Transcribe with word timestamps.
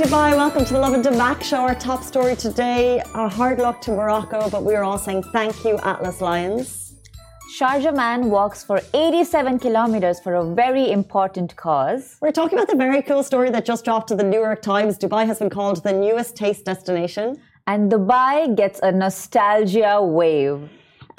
Dubai. 0.00 0.34
Welcome 0.34 0.64
to 0.64 0.72
the 0.72 0.78
Lovin 0.78 1.02
Damac 1.02 1.42
show. 1.42 1.58
Our 1.58 1.74
top 1.74 2.02
story 2.02 2.34
today, 2.34 3.02
a 3.14 3.28
hard 3.28 3.58
luck 3.58 3.82
to 3.82 3.90
Morocco, 3.90 4.48
but 4.48 4.64
we 4.64 4.74
are 4.74 4.82
all 4.82 4.96
saying 4.96 5.24
thank 5.24 5.62
you, 5.62 5.76
Atlas 5.80 6.22
Lions. 6.22 6.94
Sharjah 7.58 7.94
man 7.94 8.30
walks 8.30 8.64
for 8.64 8.80
87 8.94 9.58
kilometers 9.58 10.18
for 10.18 10.36
a 10.36 10.54
very 10.54 10.90
important 10.90 11.54
cause. 11.56 12.16
We're 12.22 12.32
talking 12.32 12.58
about 12.58 12.68
the 12.68 12.76
very 12.76 13.02
cool 13.02 13.22
story 13.22 13.50
that 13.50 13.66
just 13.66 13.84
dropped 13.84 14.08
to 14.08 14.16
the 14.16 14.22
New 14.22 14.40
York 14.40 14.62
Times. 14.62 14.96
Dubai 14.96 15.26
has 15.26 15.38
been 15.38 15.50
called 15.50 15.82
the 15.82 15.92
newest 15.92 16.34
taste 16.34 16.64
destination. 16.64 17.38
And 17.66 17.92
Dubai 17.92 18.56
gets 18.56 18.80
a 18.82 18.90
nostalgia 18.90 20.00
wave. 20.02 20.70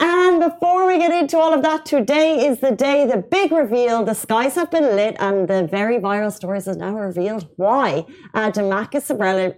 And 0.03 0.39
before 0.39 0.87
we 0.87 0.97
get 0.97 1.11
into 1.11 1.37
all 1.37 1.53
of 1.53 1.61
that, 1.61 1.85
today 1.85 2.47
is 2.47 2.59
the 2.59 2.71
day, 2.71 3.05
the 3.05 3.17
big 3.17 3.51
reveal. 3.51 4.03
The 4.03 4.15
skies 4.15 4.55
have 4.55 4.71
been 4.71 4.95
lit, 4.95 5.15
and 5.19 5.47
the 5.47 5.67
very 5.67 5.99
viral 5.99 6.31
stories 6.31 6.65
have 6.65 6.77
now 6.77 6.95
revealed 6.95 7.47
why. 7.57 8.07
Uh, 8.33 8.49
Damac 8.49 8.95
is 8.95 9.05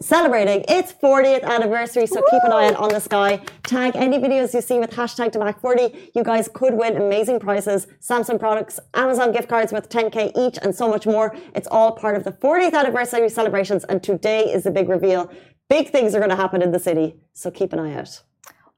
celebrating 0.06 0.66
its 0.68 0.92
40th 0.92 1.44
anniversary, 1.44 2.06
so 2.08 2.20
Woo! 2.20 2.28
keep 2.30 2.44
an 2.44 2.52
eye 2.52 2.68
out 2.68 2.76
on 2.76 2.90
the 2.90 3.00
sky. 3.00 3.40
Tag 3.66 3.96
any 3.96 4.18
videos 4.18 4.54
you 4.54 4.60
see 4.60 4.80
with 4.80 4.92
hashtag 4.92 5.32
Damac40. 5.32 6.12
You 6.14 6.26
guys 6.26 6.50
could 6.54 6.74
win 6.74 6.98
amazing 6.98 7.40
prizes, 7.40 7.88
Samsung 8.02 8.38
products, 8.38 8.82
Amazon 8.96 9.32
gift 9.32 9.48
cards 9.48 9.72
with 9.72 9.88
10k 9.88 10.34
each, 10.36 10.58
and 10.62 10.76
so 10.76 10.90
much 10.90 11.06
more. 11.06 11.34
It's 11.56 11.70
all 11.72 11.94
part 11.94 12.18
of 12.18 12.26
the 12.26 12.34
40th 12.34 12.74
anniversary 12.74 13.30
celebrations, 13.30 13.86
and 13.86 14.04
today 14.04 14.52
is 14.52 14.64
the 14.64 14.72
big 14.72 14.90
reveal. 14.90 15.32
Big 15.70 15.90
things 15.90 16.14
are 16.14 16.20
going 16.20 16.32
to 16.32 16.36
happen 16.36 16.62
in 16.62 16.74
the 16.74 16.80
city, 16.80 17.16
so 17.32 17.50
keep 17.50 17.72
an 17.72 17.80
eye 17.80 17.94
out. 17.94 18.24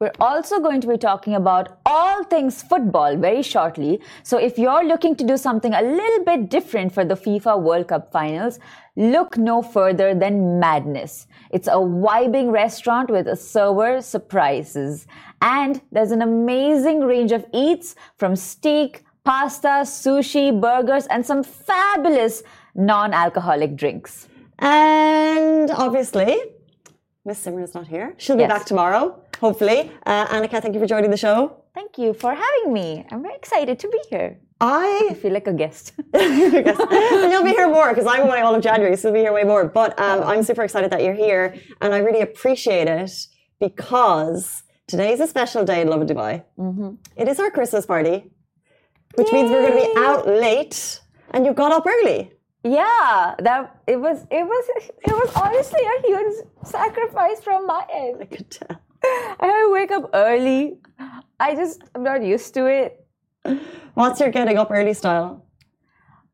We're 0.01 0.11
also 0.19 0.59
going 0.59 0.81
to 0.81 0.87
be 0.87 0.97
talking 0.97 1.35
about 1.35 1.79
all 1.85 2.25
things 2.25 2.61
football 2.61 3.15
very 3.15 3.41
shortly. 3.41 4.01
So 4.23 4.37
if 4.37 4.57
you're 4.57 4.83
looking 4.83 5.15
to 5.15 5.23
do 5.23 5.37
something 5.37 5.73
a 5.73 5.81
little 5.81 6.25
bit 6.25 6.49
different 6.49 6.91
for 6.93 7.05
the 7.05 7.15
FIFA 7.15 7.61
World 7.61 7.87
Cup 7.87 8.11
finals, 8.11 8.59
look 8.97 9.37
no 9.37 9.61
further 9.61 10.13
than 10.13 10.59
Madness. 10.59 11.27
It's 11.49 11.69
a 11.69 11.79
vibing 11.79 12.51
restaurant 12.51 13.09
with 13.09 13.25
a 13.29 13.37
server 13.37 14.01
surprises. 14.01 15.07
And 15.41 15.81
there's 15.93 16.11
an 16.11 16.21
amazing 16.21 16.99
range 16.99 17.31
of 17.31 17.45
eats 17.53 17.95
from 18.17 18.35
steak, 18.35 19.05
pasta, 19.23 19.85
sushi, 19.85 20.59
burgers, 20.59 21.07
and 21.07 21.25
some 21.25 21.41
fabulous 21.41 22.43
non-alcoholic 22.75 23.77
drinks. 23.77 24.27
And 24.59 25.71
obviously, 25.71 26.37
Miss 27.23 27.39
Simmer 27.39 27.63
is 27.63 27.73
not 27.73 27.87
here. 27.87 28.13
She'll 28.17 28.35
be 28.35 28.41
yes. 28.41 28.49
back 28.49 28.65
tomorrow 28.65 29.19
hopefully. 29.39 29.91
Uh, 30.05 30.27
Annika, 30.27 30.61
thank 30.61 30.73
you 30.73 30.79
for 30.79 30.87
joining 30.87 31.11
the 31.11 31.17
show. 31.17 31.63
Thank 31.73 31.97
you 31.97 32.13
for 32.13 32.33
having 32.33 32.73
me. 32.73 33.05
I'm 33.11 33.21
very 33.21 33.35
excited 33.35 33.79
to 33.79 33.87
be 33.89 33.99
here. 34.09 34.39
I, 34.61 35.09
I 35.11 35.13
feel 35.15 35.33
like 35.33 35.47
a 35.47 35.53
guest. 35.53 35.93
and 36.13 37.31
you'll 37.31 37.43
be 37.43 37.51
here 37.51 37.67
more 37.67 37.89
because 37.89 38.07
I'm 38.07 38.21
away 38.21 38.39
all 38.39 38.55
of 38.55 38.63
January, 38.63 38.95
so 38.95 39.09
you'll 39.09 39.15
be 39.15 39.19
here 39.19 39.33
way 39.33 39.43
more. 39.43 39.65
But 39.65 39.99
um, 39.99 40.23
I'm 40.23 40.43
super 40.43 40.63
excited 40.63 40.91
that 40.91 41.03
you're 41.03 41.13
here, 41.13 41.55
and 41.81 41.93
I 41.93 41.97
really 41.99 42.21
appreciate 42.21 42.87
it 42.87 43.11
because 43.59 44.63
today 44.87 45.11
is 45.11 45.19
a 45.19 45.27
special 45.27 45.65
day 45.65 45.81
in 45.81 45.89
Lovin 45.89 46.07
Dubai. 46.07 46.43
Mm-hmm. 46.57 46.95
It 47.17 47.27
is 47.27 47.39
our 47.39 47.51
Christmas 47.51 47.85
party, 47.85 48.31
which 49.15 49.31
Yay! 49.31 49.33
means 49.33 49.51
we're 49.51 49.67
going 49.67 49.79
to 49.81 49.93
be 49.93 49.99
out 49.99 50.25
late, 50.27 51.01
and 51.31 51.45
you 51.45 51.53
got 51.53 51.73
up 51.73 51.85
early. 51.85 52.31
Yeah, 52.63 53.35
that 53.39 53.79
it 53.85 53.97
was 53.97 54.25
it 54.31 54.43
was 54.43 54.65
it 54.79 55.11
was 55.11 55.31
honestly 55.35 55.81
a 55.81 56.07
huge 56.07 56.33
sacrifice 56.63 57.39
from 57.43 57.67
my 57.67 57.85
end. 57.93 58.17
I 58.21 58.25
could 58.25 58.49
tell. 58.49 58.81
I 59.03 59.45
have 59.45 59.65
to 59.67 59.71
wake 59.71 59.84
up 59.95 60.09
early. 60.13 60.77
I 61.39 61.55
just, 61.55 61.81
I'm 61.93 62.03
not 62.03 62.23
used 62.23 62.53
to 62.53 62.65
it. 62.67 63.05
What's 63.93 64.19
your 64.19 64.29
getting 64.29 64.57
up 64.57 64.71
early 64.71 64.93
style? 64.93 65.45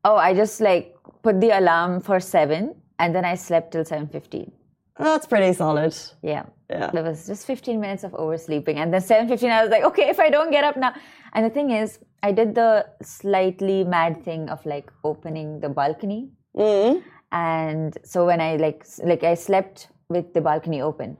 Oh, 0.04 0.16
I 0.16 0.34
just 0.34 0.60
like 0.60 0.96
put 1.22 1.40
the 1.40 1.50
alarm 1.58 2.00
for 2.00 2.18
7 2.20 2.74
and 2.98 3.14
then 3.14 3.24
I 3.24 3.34
slept 3.34 3.72
till 3.72 3.84
7.15. 3.84 4.50
That's 4.98 5.26
pretty 5.26 5.52
solid. 5.52 5.94
Yeah. 6.22 6.44
Yeah. 6.70 6.90
There 6.90 7.02
was 7.02 7.26
just 7.26 7.46
15 7.46 7.80
minutes 7.80 8.04
of 8.04 8.12
oversleeping. 8.12 8.76
And 8.76 8.92
then 8.92 9.00
7.15, 9.00 9.50
I 9.50 9.62
was 9.62 9.70
like, 9.70 9.84
okay, 9.84 10.08
if 10.08 10.18
I 10.18 10.30
don't 10.30 10.50
get 10.50 10.64
up 10.64 10.76
now. 10.76 10.94
And 11.34 11.44
the 11.44 11.50
thing 11.50 11.70
is, 11.70 11.98
I 12.22 12.32
did 12.32 12.54
the 12.54 12.86
slightly 13.02 13.84
mad 13.84 14.24
thing 14.24 14.48
of 14.48 14.64
like 14.64 14.90
opening 15.04 15.60
the 15.60 15.68
balcony. 15.68 16.30
Mm. 16.56 17.02
And 17.32 17.96
so 18.04 18.26
when 18.26 18.40
I 18.40 18.56
like, 18.56 18.86
like 19.02 19.24
I 19.24 19.34
slept 19.34 19.88
with 20.08 20.34
the 20.34 20.40
balcony 20.40 20.80
open. 20.82 21.16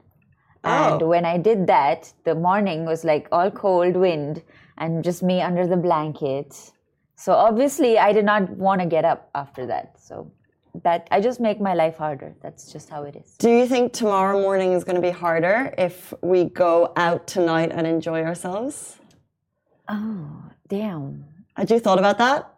And 0.63 1.01
oh. 1.01 1.07
when 1.07 1.25
I 1.25 1.37
did 1.37 1.67
that, 1.67 2.13
the 2.23 2.35
morning 2.35 2.85
was 2.85 3.03
like 3.03 3.27
all 3.31 3.51
cold 3.51 3.95
wind 3.95 4.41
and 4.77 5.03
just 5.03 5.21
me 5.21 5.41
under 5.41 5.67
the 5.67 5.77
blanket. 5.77 6.71
So 7.15 7.33
obviously, 7.33 7.97
I 7.97 8.13
did 8.13 8.25
not 8.25 8.49
want 8.49 8.81
to 8.81 8.87
get 8.87 9.05
up 9.05 9.29
after 9.35 9.65
that. 9.67 9.99
So 9.99 10.31
that 10.83 11.07
I 11.11 11.21
just 11.21 11.39
make 11.39 11.61
my 11.61 11.73
life 11.73 11.97
harder. 11.97 12.35
That's 12.41 12.71
just 12.71 12.89
how 12.89 13.03
it 13.03 13.15
is. 13.15 13.35
Do 13.37 13.49
you 13.49 13.67
think 13.67 13.93
tomorrow 13.93 14.41
morning 14.41 14.73
is 14.73 14.83
going 14.83 14.95
to 14.95 15.01
be 15.01 15.11
harder 15.11 15.73
if 15.77 16.13
we 16.21 16.45
go 16.45 16.93
out 16.95 17.27
tonight 17.27 17.71
and 17.71 17.85
enjoy 17.85 18.23
ourselves? 18.23 18.97
Oh, 19.87 20.43
damn. 20.67 21.25
Had 21.55 21.69
you 21.69 21.79
thought 21.79 21.99
about 21.99 22.17
that? 22.17 22.49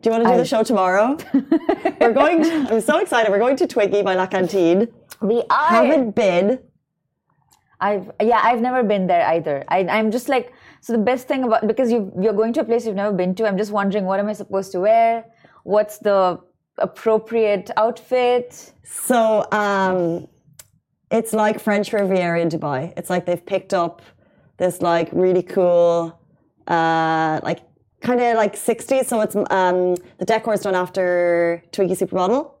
Do 0.00 0.10
you 0.10 0.12
want 0.12 0.24
to 0.24 0.28
do 0.28 0.34
I... 0.34 0.36
the 0.38 0.44
show 0.44 0.62
tomorrow? 0.62 1.18
We're 2.00 2.12
going. 2.12 2.42
To, 2.44 2.74
I'm 2.74 2.80
so 2.80 2.98
excited. 2.98 3.30
We're 3.30 3.40
going 3.40 3.56
to 3.56 3.66
Twiggy 3.66 4.02
by 4.02 4.14
La 4.14 4.26
Cantine. 4.26 4.88
We 5.20 5.42
are. 5.50 5.68
Haven't 5.68 6.14
been. 6.14 6.60
I've 7.80 8.10
yeah, 8.20 8.40
I've 8.42 8.60
never 8.60 8.82
been 8.82 9.06
there 9.06 9.26
either. 9.28 9.64
I, 9.68 9.86
I'm 9.86 10.10
just 10.10 10.28
like 10.28 10.52
so 10.80 10.92
the 10.92 10.98
best 10.98 11.28
thing 11.28 11.44
about 11.44 11.66
because 11.66 11.90
you 11.92 12.12
you're 12.20 12.32
going 12.32 12.52
to 12.54 12.60
a 12.60 12.64
place 12.64 12.86
you've 12.86 12.96
never 12.96 13.14
been 13.14 13.34
to. 13.36 13.46
I'm 13.46 13.56
just 13.56 13.70
wondering 13.70 14.04
what 14.04 14.18
am 14.18 14.28
I 14.28 14.32
supposed 14.32 14.72
to 14.72 14.80
wear? 14.80 15.24
What's 15.62 15.98
the 15.98 16.40
appropriate 16.78 17.70
outfit? 17.76 18.72
So 18.84 19.46
um, 19.52 20.26
it's 21.10 21.32
like 21.32 21.60
French 21.60 21.92
Riviera 21.92 22.40
in 22.40 22.48
Dubai. 22.48 22.92
It's 22.96 23.10
like 23.10 23.26
they've 23.26 23.44
picked 23.44 23.74
up 23.74 24.02
this 24.56 24.82
like 24.82 25.08
really 25.12 25.42
cool, 25.42 26.20
uh, 26.66 27.40
like 27.44 27.60
kind 28.00 28.20
of 28.20 28.36
like 28.36 28.54
60s. 28.56 29.06
So 29.06 29.20
it's 29.20 29.36
um, 29.36 29.94
the 30.18 30.24
decor 30.24 30.54
is 30.54 30.60
done 30.60 30.74
after 30.74 31.62
Twiggy 31.70 31.94
Supermodel. 31.94 32.52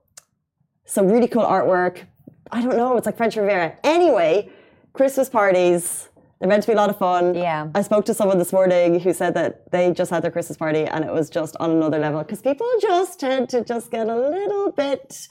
So 0.84 1.04
really 1.04 1.28
cool 1.28 1.42
artwork. 1.42 2.04
I 2.52 2.62
don't 2.62 2.76
know. 2.76 2.96
It's 2.96 3.06
like 3.06 3.16
French 3.16 3.36
Riviera. 3.36 3.76
Anyway 3.82 4.50
Christmas 4.92 5.28
parties, 5.28 6.08
they're 6.38 6.48
meant 6.48 6.62
to 6.62 6.68
be 6.68 6.72
a 6.72 6.76
lot 6.76 6.90
of 6.90 6.98
fun. 6.98 7.34
Yeah. 7.34 7.68
I 7.74 7.82
spoke 7.82 8.04
to 8.06 8.14
someone 8.14 8.38
this 8.38 8.52
morning 8.52 9.00
who 9.00 9.12
said 9.12 9.34
that 9.34 9.70
they 9.72 9.92
just 9.92 10.10
had 10.10 10.22
their 10.22 10.30
Christmas 10.30 10.56
party 10.56 10.84
and 10.84 11.04
it 11.04 11.12
was 11.12 11.30
just 11.30 11.56
on 11.58 11.70
another 11.70 11.98
level 11.98 12.22
because 12.22 12.40
people 12.40 12.66
just 12.80 13.20
tend 13.20 13.48
to 13.50 13.64
just 13.64 13.90
get 13.90 14.08
a 14.08 14.16
little 14.16 14.70
bit. 14.72 15.28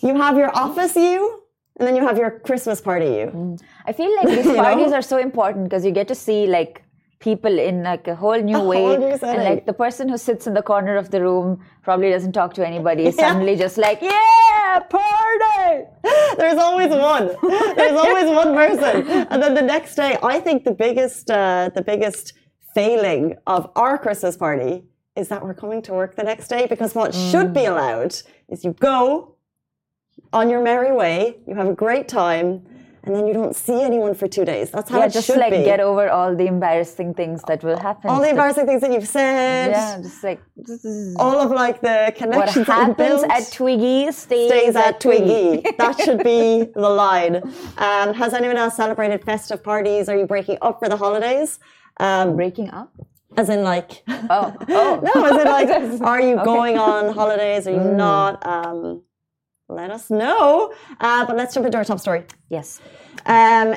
You 0.00 0.16
have 0.16 0.36
your 0.36 0.56
office 0.56 0.96
you, 0.96 1.42
and 1.78 1.86
then 1.86 1.96
you 1.96 2.06
have 2.06 2.16
your 2.16 2.40
Christmas 2.40 2.80
party 2.80 3.06
you. 3.06 3.26
Mm. 3.26 3.60
I 3.86 3.92
feel 3.92 4.14
like 4.16 4.26
these 4.36 4.46
parties 4.46 4.90
know? 4.90 4.98
are 4.98 5.02
so 5.02 5.18
important 5.18 5.64
because 5.64 5.84
you 5.84 5.90
get 5.90 6.08
to 6.08 6.14
see 6.14 6.46
like 6.46 6.82
people 7.20 7.58
in 7.58 7.82
like 7.82 8.06
a 8.06 8.14
whole 8.14 8.40
new 8.40 8.56
a 8.56 8.64
way. 8.64 8.76
Whole 8.78 8.98
new 8.98 9.18
and 9.30 9.44
like 9.44 9.66
the 9.66 9.72
person 9.72 10.08
who 10.08 10.18
sits 10.18 10.46
in 10.46 10.54
the 10.54 10.62
corner 10.62 10.96
of 10.96 11.10
the 11.10 11.20
room 11.20 11.64
probably 11.82 12.10
doesn't 12.10 12.32
talk 12.32 12.54
to 12.54 12.66
anybody. 12.66 13.04
Yeah. 13.14 13.28
Suddenly 13.28 13.56
just 13.56 13.78
like, 13.78 14.00
yeah, 14.02 14.63
party. 14.80 15.86
There's 16.36 16.58
always 16.58 16.90
one. 16.90 17.34
There's 17.76 17.96
always 17.96 18.28
one 18.30 18.54
person. 18.54 19.06
And 19.30 19.42
then 19.42 19.54
the 19.54 19.62
next 19.62 19.94
day, 19.94 20.16
I 20.22 20.40
think 20.40 20.64
the 20.64 20.72
biggest, 20.72 21.30
uh, 21.30 21.70
the 21.74 21.82
biggest 21.82 22.34
failing 22.74 23.36
of 23.46 23.70
our 23.76 23.98
Christmas 23.98 24.36
party 24.36 24.84
is 25.16 25.28
that 25.28 25.42
we're 25.42 25.54
coming 25.54 25.80
to 25.82 25.92
work 25.92 26.16
the 26.16 26.24
next 26.24 26.48
day 26.48 26.66
because 26.66 26.94
what 26.94 27.12
mm. 27.12 27.30
should 27.30 27.52
be 27.54 27.64
allowed 27.66 28.14
is 28.48 28.64
you 28.64 28.72
go 28.72 29.36
on 30.32 30.50
your 30.50 30.62
merry 30.62 30.92
way, 30.92 31.36
you 31.46 31.54
have 31.54 31.68
a 31.68 31.74
great 31.74 32.08
time, 32.08 32.66
and 33.04 33.14
then 33.14 33.26
you 33.26 33.34
don't 33.34 33.54
see 33.54 33.82
anyone 33.82 34.14
for 34.14 34.26
two 34.26 34.44
days. 34.46 34.70
That's 34.70 34.90
how 34.90 35.02
it 35.02 35.02
should 35.02 35.02
be. 35.02 35.02
yeah, 35.02 35.06
it 35.06 35.12
just 35.12 35.26
should 35.26 35.38
like 35.38 35.52
be. 35.52 35.62
get 35.62 35.80
over 35.80 36.08
all 36.08 36.34
the 36.34 36.46
embarrassing 36.46 37.12
things 37.14 37.42
that 37.48 37.62
will 37.62 37.78
happen. 37.78 38.08
All 38.10 38.20
the 38.20 38.30
embarrassing 38.30 38.64
things 38.64 38.80
that 38.80 38.92
you've 38.92 39.06
said. 39.06 39.70
Yeah, 39.72 40.00
just 40.00 40.24
like 40.24 40.40
all 41.16 41.38
of 41.38 41.50
like 41.50 41.82
the 41.82 42.14
connections. 42.16 42.66
What 42.66 42.76
happens 42.76 43.22
at 43.24 43.52
Twiggy 43.52 44.10
stays, 44.12 44.48
stays 44.48 44.76
at, 44.76 44.86
at 44.86 45.00
Twiggy. 45.00 45.60
Twiggy. 45.60 45.76
that 45.78 46.00
should 46.00 46.24
be 46.24 46.64
the 46.74 46.88
line. 46.88 47.36
Um, 47.76 48.14
has 48.14 48.32
anyone 48.32 48.56
else 48.56 48.76
celebrated 48.76 49.22
festive 49.22 49.62
parties? 49.62 50.08
Are 50.08 50.16
you 50.16 50.26
breaking 50.26 50.58
up 50.62 50.78
for 50.78 50.88
the 50.88 50.96
holidays? 50.96 51.58
Um, 51.98 52.36
breaking 52.36 52.70
up. 52.70 52.90
As 53.36 53.48
in, 53.48 53.62
like, 53.62 54.02
oh, 54.08 54.54
oh, 54.68 55.00
no, 55.14 55.24
as 55.26 55.40
in, 55.40 55.48
like, 55.48 56.00
are 56.02 56.20
you 56.20 56.36
okay. 56.36 56.44
going 56.44 56.78
on 56.78 57.12
holidays? 57.12 57.66
Are 57.66 57.72
you 57.72 57.78
mm. 57.78 57.96
not? 57.96 58.46
Um, 58.46 59.02
let 59.68 59.90
us 59.90 60.10
know. 60.10 60.72
Uh, 61.00 61.24
but 61.26 61.36
let's 61.36 61.54
jump 61.54 61.66
into 61.66 61.78
our 61.78 61.84
top 61.84 62.00
story. 62.00 62.24
Yes. 62.48 62.80
Um, 63.26 63.76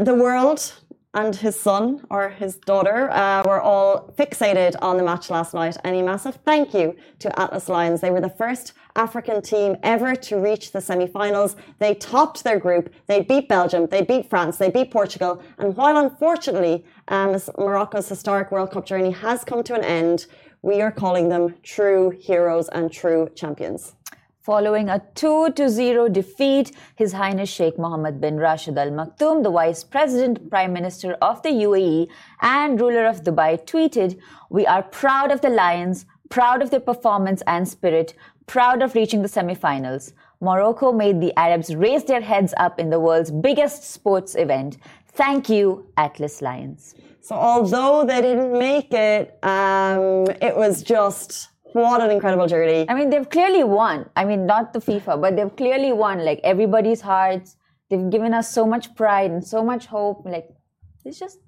the 0.00 0.14
world 0.14 0.74
and 1.14 1.34
his 1.34 1.58
son 1.58 2.04
or 2.08 2.28
his 2.28 2.56
daughter 2.56 3.10
uh, 3.10 3.42
were 3.44 3.60
all 3.60 4.12
fixated 4.16 4.76
on 4.80 4.96
the 4.96 5.02
match 5.02 5.28
last 5.28 5.54
night. 5.54 5.76
And 5.82 5.96
a 5.96 6.02
massive 6.02 6.36
thank 6.44 6.72
you 6.72 6.94
to 7.18 7.40
Atlas 7.40 7.68
Lions. 7.68 8.00
They 8.00 8.10
were 8.10 8.20
the 8.20 8.30
first 8.30 8.74
African 8.94 9.42
team 9.42 9.76
ever 9.82 10.14
to 10.14 10.36
reach 10.36 10.70
the 10.70 10.80
semi 10.80 11.06
finals. 11.06 11.56
They 11.78 11.94
topped 11.94 12.44
their 12.44 12.60
group. 12.60 12.92
They 13.06 13.22
beat 13.22 13.48
Belgium. 13.48 13.86
They 13.86 14.02
beat 14.02 14.30
France. 14.30 14.58
They 14.58 14.70
beat 14.70 14.92
Portugal. 14.92 15.42
And 15.58 15.76
while 15.76 15.96
unfortunately 15.96 16.84
um, 17.08 17.36
Morocco's 17.58 18.08
historic 18.08 18.52
World 18.52 18.70
Cup 18.70 18.86
journey 18.86 19.10
has 19.10 19.42
come 19.42 19.64
to 19.64 19.74
an 19.74 19.84
end, 19.84 20.26
we 20.62 20.80
are 20.80 20.92
calling 20.92 21.28
them 21.28 21.56
true 21.62 22.10
heroes 22.10 22.68
and 22.68 22.92
true 22.92 23.30
champions 23.34 23.94
Following 24.50 24.88
a 24.88 25.00
2 25.14 25.52
to 25.52 25.68
0 25.68 26.08
defeat, 26.08 26.72
His 26.96 27.12
Highness 27.12 27.48
Sheikh 27.48 27.78
Mohammed 27.78 28.20
bin 28.20 28.36
Rashid 28.36 28.76
Al 28.76 28.90
Maktoum, 28.90 29.44
the 29.44 29.50
Vice 29.52 29.84
President, 29.84 30.50
Prime 30.50 30.72
Minister 30.72 31.12
of 31.22 31.40
the 31.44 31.50
UAE, 31.50 32.08
and 32.40 32.80
ruler 32.80 33.06
of 33.06 33.22
Dubai, 33.22 33.64
tweeted, 33.64 34.18
We 34.48 34.66
are 34.66 34.82
proud 34.82 35.30
of 35.30 35.40
the 35.40 35.50
Lions, 35.50 36.04
proud 36.30 36.62
of 36.62 36.70
their 36.72 36.80
performance 36.80 37.44
and 37.46 37.68
spirit, 37.68 38.14
proud 38.48 38.82
of 38.82 38.96
reaching 38.96 39.22
the 39.22 39.28
semi-finals. 39.28 40.14
Morocco 40.40 40.90
made 40.90 41.20
the 41.20 41.32
Arabs 41.38 41.72
raise 41.72 42.02
their 42.02 42.20
heads 42.20 42.52
up 42.56 42.80
in 42.80 42.90
the 42.90 42.98
world's 42.98 43.30
biggest 43.30 43.84
sports 43.84 44.34
event. 44.34 44.78
Thank 45.12 45.48
you, 45.48 45.86
Atlas 45.96 46.42
Lions. 46.42 46.96
So 47.20 47.36
although 47.36 48.04
they 48.04 48.20
didn't 48.20 48.58
make 48.58 48.92
it, 48.92 49.38
um, 49.44 50.26
it 50.42 50.56
was 50.56 50.82
just 50.82 51.50
what 51.72 52.00
an 52.00 52.10
incredible 52.10 52.46
journey. 52.46 52.86
I 52.88 52.94
mean, 52.94 53.10
they've 53.10 53.28
clearly 53.28 53.64
won. 53.64 54.08
I 54.16 54.24
mean, 54.24 54.46
not 54.46 54.72
the 54.72 54.78
FIFA, 54.80 55.20
but 55.20 55.36
they've 55.36 55.54
clearly 55.56 55.92
won. 55.92 56.24
Like 56.24 56.40
everybody's 56.44 57.00
hearts. 57.00 57.56
They've 57.88 58.08
given 58.10 58.34
us 58.34 58.52
so 58.52 58.66
much 58.66 58.94
pride 58.94 59.30
and 59.30 59.44
so 59.44 59.64
much 59.64 59.86
hope. 59.86 60.22
Like 60.24 60.48
it's 61.04 61.18
just, 61.18 61.38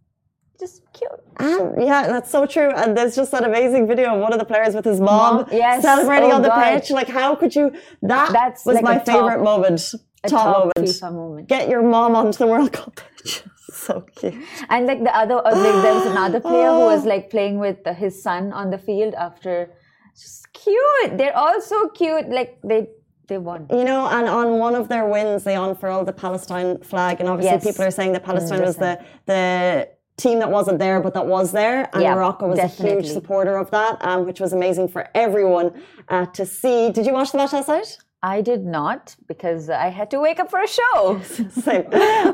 just 0.59 0.83
cute. 0.93 1.11
And 1.39 1.83
yeah, 1.85 2.07
that's 2.09 2.31
so 2.31 2.47
true. 2.47 2.71
And 2.71 2.97
there's 2.97 3.15
just 3.17 3.31
that 3.33 3.45
amazing 3.45 3.87
video 3.87 4.15
of 4.15 4.21
one 4.21 4.33
of 4.33 4.39
the 4.39 4.45
players 4.45 4.75
with 4.75 4.85
his 4.85 5.01
mom, 5.01 5.37
Mom, 5.37 5.47
yes. 5.53 5.83
celebrating 5.83 6.33
Oh, 6.33 6.37
on 6.37 6.43
the 6.43 6.49
God. 6.49 6.81
pitch. 6.81 6.91
Like, 6.91 7.09
how 7.09 7.35
could 7.35 7.55
you? 7.55 7.73
That 8.03 8.33
That's 8.33 8.65
was 8.67 8.75
like 8.77 8.85
my 8.85 8.97
a 8.97 9.05
top- 9.05 9.07
favorite 9.07 9.43
moment. 9.43 9.95
A 10.25 10.29
top, 10.29 10.45
top 10.45 10.57
moment. 10.77 10.89
FIFA 10.91 11.13
moment. 11.13 11.49
Get 11.49 11.69
your 11.69 11.83
mom 11.83 12.15
onto 12.15 12.39
the 12.39 12.47
World 12.47 12.73
Cup 12.73 12.95
pitch. 12.97 13.43
so 13.73 14.05
cute. 14.15 14.35
And 14.69 14.87
like 14.87 15.03
the 15.03 15.15
other, 15.17 15.35
uh, 15.47 15.51
like, 15.51 15.83
there 15.83 15.95
was 15.95 16.07
another 16.07 16.41
player 16.41 16.71
who 16.71 16.81
was 16.95 17.05
like 17.05 17.29
playing 17.31 17.59
with 17.59 17.85
his 17.97 18.23
son 18.23 18.53
on 18.53 18.71
the 18.71 18.79
field 18.79 19.15
after. 19.15 19.71
Just 20.19 20.53
cute. 20.53 21.19
They're 21.19 21.37
all 21.37 21.61
so 21.61 21.89
cute. 21.91 22.29
Like 22.29 22.59
they, 22.63 22.89
they 23.29 23.39
won. 23.39 23.67
You 23.71 23.85
know, 23.85 24.07
and 24.09 24.29
on 24.29 24.59
one 24.59 24.75
of 24.75 24.89
their 24.89 25.07
wins, 25.07 25.45
they 25.45 25.55
unfurled 25.57 26.07
the 26.07 26.13
Palestine 26.13 26.79
flag, 26.83 27.21
and 27.21 27.29
obviously 27.29 27.57
Yes. 27.57 27.65
people 27.65 27.85
are 27.85 27.91
saying 27.91 28.13
that 28.13 28.25
Palestine 28.25 28.61
was 28.63 28.77
the 28.77 29.01
the 29.27 29.89
team 30.19 30.39
that 30.41 30.51
wasn't 30.51 30.79
there, 30.79 31.01
but 31.01 31.15
that 31.15 31.27
was 31.27 31.53
there, 31.53 31.89
and 31.95 32.03
Yeah, 32.03 32.15
Morocco 32.15 32.47
was 32.47 32.59
a 32.59 32.67
huge 32.67 33.07
supporter 33.07 33.57
of 33.57 33.71
that, 33.71 33.97
um, 34.05 34.27
which 34.27 34.41
was 34.41 34.53
amazing 34.53 34.89
for 34.89 35.09
everyone 35.15 35.73
uh, 36.09 36.27
to 36.27 36.45
see. 36.45 36.91
Did 36.93 37.07
you 37.07 37.15
watch 37.15 37.33
the 37.33 37.39
match 37.39 37.53
last 37.55 37.69
night? 37.69 37.97
I 38.25 38.41
did 38.41 38.65
not 38.65 39.17
because 39.27 39.69
I 39.69 39.89
had 39.89 40.09
to 40.13 40.21
wake 40.21 40.39
up 40.39 40.49
for 40.51 40.61
a 40.63 40.69
show. 40.69 41.21
Same. 41.51 41.87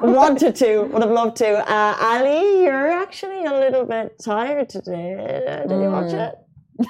Wanted 0.03 0.55
to, 0.57 0.83
would 0.83 1.01
have 1.03 1.11
loved 1.13 1.37
to. 1.39 1.49
Uh, 1.73 1.97
Ali, 1.99 2.65
you're 2.65 2.91
actually 2.91 3.45
a 3.47 3.53
little 3.53 3.87
bit 3.87 4.19
tired 4.23 4.69
today. 4.69 5.65
Did 5.67 5.81
you 5.81 5.91
watch 5.91 6.13
it? 6.13 6.35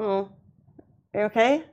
oh, 0.00 0.28
are 1.14 1.20
you 1.20 1.26
okay? 1.26 1.64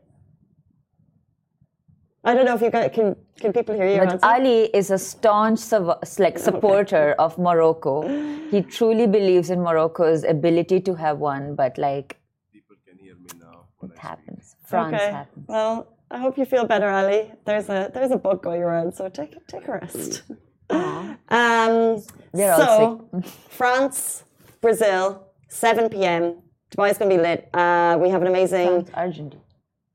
I 2.24 2.34
don't 2.34 2.46
know 2.46 2.56
if 2.56 2.62
you 2.62 2.70
got, 2.70 2.92
can. 2.94 3.16
Can 3.40 3.54
people 3.54 3.76
hear 3.76 3.88
you? 3.88 4.00
But 4.00 4.10
Hanson? 4.10 4.30
Ali 4.30 4.64
is 4.74 4.90
a 4.92 4.98
staunch 4.98 5.60
suv- 5.60 6.20
like 6.20 6.40
supporter 6.50 7.16
of 7.20 7.38
Morocco. 7.38 8.02
He 8.50 8.62
truly 8.62 9.08
believes 9.08 9.50
in 9.50 9.62
Morocco's 9.62 10.24
ability 10.24 10.80
to 10.82 10.96
have 10.96 11.20
won, 11.20 11.56
but 11.56 11.78
like 11.78 12.18
People 12.52 12.76
can 12.88 12.98
hear 12.98 13.16
me 13.16 13.30
now. 13.40 13.66
When 13.78 13.92
it 13.92 13.94
I 13.94 13.98
speak. 13.98 14.10
happens. 14.10 14.56
France 14.66 14.96
okay. 14.96 15.12
happens. 15.12 15.46
Well, 15.48 15.88
I 16.10 16.18
hope 16.20 16.38
you 16.38 16.46
feel 16.46 16.66
better, 16.66 16.90
Ali. 16.90 17.32
There's 17.46 17.70
a 17.70 17.92
there's 17.94 18.12
a 18.12 18.18
bug 18.18 18.42
going 18.42 18.62
around, 18.64 18.94
so 18.94 19.08
take 19.10 19.36
take 19.48 19.68
a 19.68 19.74
rest. 19.74 20.24
um, 20.72 22.04
They're 22.34 22.54
all 22.54 22.60
so 22.60 23.10
France, 23.50 24.24
Brazil, 24.62 25.28
7 25.48 25.90
p.m. 25.90 26.42
Dubai's 26.72 26.98
gonna 26.98 27.16
be 27.16 27.22
lit. 27.22 27.50
Uh, 27.54 27.98
we 28.02 28.10
have 28.10 28.22
an 28.22 28.28
amazing. 28.28 28.86
France, 28.86 28.90
Argentina. 28.94 29.42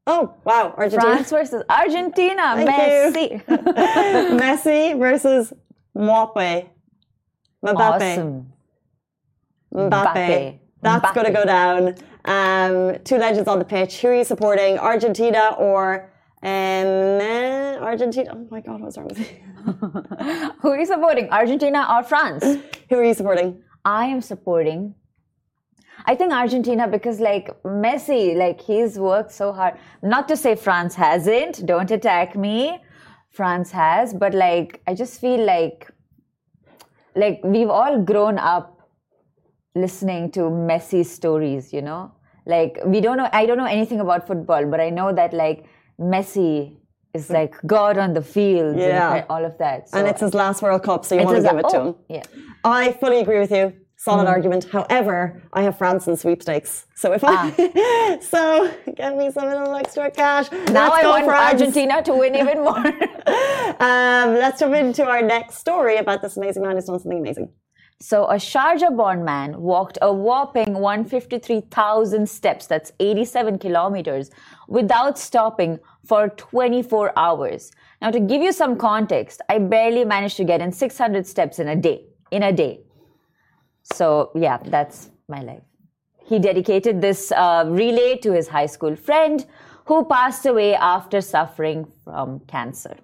Oh 0.07 0.35
wow, 0.45 0.75
Argentina. 0.77 1.13
France 1.15 1.31
versus 1.31 1.63
Argentina. 1.69 2.55
Thank 2.57 3.15
Messi. 3.15 3.45
Messi 4.41 4.99
versus 4.99 5.53
Mbappe. 5.97 6.69
Mbappe. 7.65 7.77
awesome. 7.77 8.53
Mbappe. 9.73 9.91
Mbappe. 9.91 10.59
That's 10.83 11.05
Mbappe. 11.05 11.15
going 11.15 11.27
to 11.27 11.33
go 11.33 11.45
down. 11.45 11.95
Um, 12.25 12.99
two 13.05 13.17
legends 13.17 13.49
on 13.49 13.59
the 13.59 13.65
pitch. 13.65 14.01
Who 14.01 14.09
are 14.09 14.15
you 14.17 14.25
supporting? 14.25 14.79
Argentina 14.79 15.55
or 15.59 16.11
um, 16.43 16.49
eh, 16.49 17.79
Argentina? 17.81 18.31
Oh 18.35 18.47
my 18.51 18.61
God, 18.61 18.81
what's 18.81 18.97
wrong 18.97 19.09
with 19.09 19.19
you? 19.21 19.27
Who 20.61 20.69
are 20.71 20.79
you 20.79 20.87
supporting? 20.87 21.31
Argentina 21.31 21.87
or 21.89 22.03
France? 22.03 22.45
Who 22.89 22.97
are 22.97 23.05
you 23.05 23.15
supporting? 23.15 23.63
I 23.85 24.07
am 24.07 24.21
supporting. 24.21 24.95
I 26.05 26.15
think 26.15 26.33
Argentina 26.33 26.89
because 26.89 27.21
like 27.21 27.51
Messi, 27.63 28.37
like 28.37 28.61
he's 28.61 28.99
worked 28.99 29.33
so 29.33 29.53
hard. 29.53 29.75
Not 30.03 30.29
to 30.29 30.37
say 30.37 30.55
France 30.55 30.95
hasn't. 30.95 31.65
Don't 31.67 31.91
attack 31.91 32.37
me. 32.37 32.81
France 33.31 33.71
has, 33.71 34.13
but 34.13 34.35
like 34.35 34.83
I 34.87 34.95
just 34.95 35.21
feel 35.21 35.45
like 35.45 35.91
like 37.15 37.41
we've 37.45 37.71
all 37.71 38.01
grown 38.01 38.39
up 38.39 38.89
listening 39.75 40.31
to 40.33 40.41
Messi's 40.41 41.11
stories, 41.11 41.73
you 41.73 41.83
know? 41.83 42.13
Like 42.47 42.79
we 42.85 43.01
don't 43.01 43.17
know 43.17 43.29
I 43.33 43.47
don't 43.47 43.59
know 43.59 43.67
anything 43.67 44.01
about 44.01 44.27
football, 44.27 44.67
but 44.67 44.81
I 44.81 44.91
know 44.91 45.13
that 45.13 45.33
like 45.33 45.65
Messi 46.01 46.77
is 47.15 47.29
mm. 47.29 47.35
like 47.35 47.55
God 47.67 47.99
on 47.99 48.15
the 48.15 48.23
field 48.23 48.77
Yeah. 48.77 49.15
and 49.15 49.27
all 49.31 49.45
of 49.45 49.57
that. 49.59 49.89
So 49.89 49.99
And 49.99 50.09
it's 50.09 50.21
his 50.21 50.35
last 50.35 50.63
World 50.63 50.83
Cup, 50.83 51.05
so 51.05 51.15
you 51.15 51.25
want 51.25 51.37
to 51.37 51.43
give 51.43 51.59
it 51.59 51.69
to 51.71 51.79
oh, 51.79 51.87
him. 51.89 51.95
Yeah. 52.09 52.23
I 52.65 52.93
fully 52.93 53.21
agree 53.21 53.39
with 53.39 53.51
you. 53.51 53.73
Solid 54.03 54.27
argument. 54.27 54.65
However, 54.65 55.41
I 55.53 55.63
have 55.63 55.79
France 55.79 56.09
in 56.09 56.17
sweepstakes. 56.17 56.87
So 56.97 57.13
if 57.13 57.23
I 57.23 58.19
so 58.33 58.69
get 58.97 59.17
me 59.17 59.31
some 59.31 59.47
little 59.47 59.73
extra 59.77 60.11
cash. 60.11 60.49
Ah. 60.51 60.57
Now 60.73 60.91
Let's 60.91 61.05
I 61.05 61.09
want 61.09 61.25
France. 61.27 61.53
Argentina 61.53 62.03
to 62.03 62.13
win 62.13 62.35
even 62.35 62.65
more. 62.69 62.85
Um, 63.87 64.35
let's 64.43 64.59
jump 64.59 64.75
into 64.75 65.05
our 65.07 65.23
next 65.23 65.59
story 65.59 65.99
about 65.99 66.21
this 66.21 66.37
amazing 66.37 66.65
man 66.65 66.75
who's 66.75 66.87
done 66.87 66.99
something 66.99 67.21
amazing. 67.21 67.49
so, 68.01 68.25
a 68.25 68.39
Sharjah 68.51 68.93
born 68.97 69.25
man 69.25 69.49
walked 69.61 69.99
a 70.03 70.13
whopping 70.13 70.73
153,000 70.75 72.29
steps, 72.29 72.67
that's 72.67 72.91
87 72.99 73.61
kilometers, 73.61 74.31
without 74.67 75.17
stopping 75.17 75.79
for 76.05 76.29
24 76.31 77.17
hours. 77.17 77.71
Now, 78.01 78.11
to 78.11 78.19
give 78.19 78.43
you 78.43 78.53
some 78.53 78.77
context, 78.77 79.43
I 79.49 79.59
barely 79.59 80.05
managed 80.05 80.39
to 80.39 80.45
get 80.45 80.61
in 80.61 80.73
600 80.73 81.25
steps 81.25 81.61
in 81.61 81.69
a 81.69 81.77
day. 81.77 82.07
In 82.33 82.43
a 82.43 82.53
day. 82.53 82.81
So, 83.93 84.31
yeah, 84.35 84.59
that's 84.65 85.11
my 85.29 85.43
life. 85.43 85.63
He 86.25 86.39
dedicated 86.39 87.01
this 87.01 87.33
uh, 87.33 87.65
relay 87.67 88.17
to 88.19 88.33
his 88.33 88.49
high 88.49 88.67
school 88.67 88.97
friend 88.97 89.45
who 89.87 90.05
passed 90.05 90.47
away 90.47 90.75
after 90.75 91.21
suffering 91.21 91.87
from 92.05 92.41
cancer. 92.41 92.97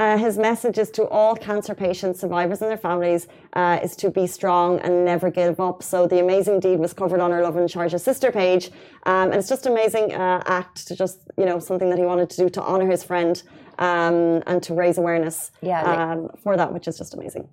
Uh, 0.00 0.16
his 0.16 0.38
message 0.38 0.78
is 0.78 0.90
to 0.98 1.02
all 1.08 1.36
cancer 1.36 1.74
patients, 1.74 2.18
survivors, 2.24 2.62
and 2.62 2.70
their 2.70 2.78
families 2.78 3.28
uh, 3.52 3.78
is 3.82 3.94
to 3.94 4.08
be 4.10 4.26
strong 4.26 4.78
and 4.80 5.04
never 5.04 5.30
give 5.30 5.60
up. 5.60 5.82
So 5.82 6.06
the 6.06 6.20
amazing 6.20 6.60
deed 6.60 6.78
was 6.78 6.94
covered 6.94 7.20
on 7.20 7.32
our 7.32 7.42
Lovin 7.42 7.64
Sharjah 7.64 8.00
sister 8.00 8.32
page, 8.32 8.70
um, 9.04 9.26
and 9.30 9.34
it's 9.34 9.50
just 9.54 9.66
an 9.66 9.72
amazing 9.72 10.14
uh, 10.14 10.42
act 10.46 10.86
to 10.88 10.96
just 10.96 11.18
you 11.36 11.44
know 11.44 11.58
something 11.58 11.90
that 11.90 11.98
he 11.98 12.06
wanted 12.12 12.30
to 12.30 12.36
do 12.42 12.48
to 12.48 12.62
honor 12.62 12.88
his 12.90 13.04
friend 13.04 13.42
um, 13.78 14.42
and 14.46 14.62
to 14.62 14.72
raise 14.72 14.96
awareness 14.96 15.50
Yeah, 15.60 15.82
like- 15.82 15.98
um, 15.98 16.30
for 16.42 16.56
that, 16.56 16.72
which 16.72 16.88
is 16.88 16.96
just 16.96 17.12
amazing. 17.12 17.44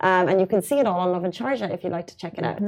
Um, 0.00 0.28
and 0.28 0.40
you 0.40 0.46
can 0.46 0.62
see 0.62 0.78
it 0.78 0.86
all 0.86 1.00
on 1.00 1.10
Lovin 1.10 1.32
Sharjah 1.32 1.74
if 1.74 1.82
you'd 1.82 1.96
like 1.98 2.06
to 2.12 2.16
check 2.16 2.34
it 2.38 2.44
out. 2.44 2.62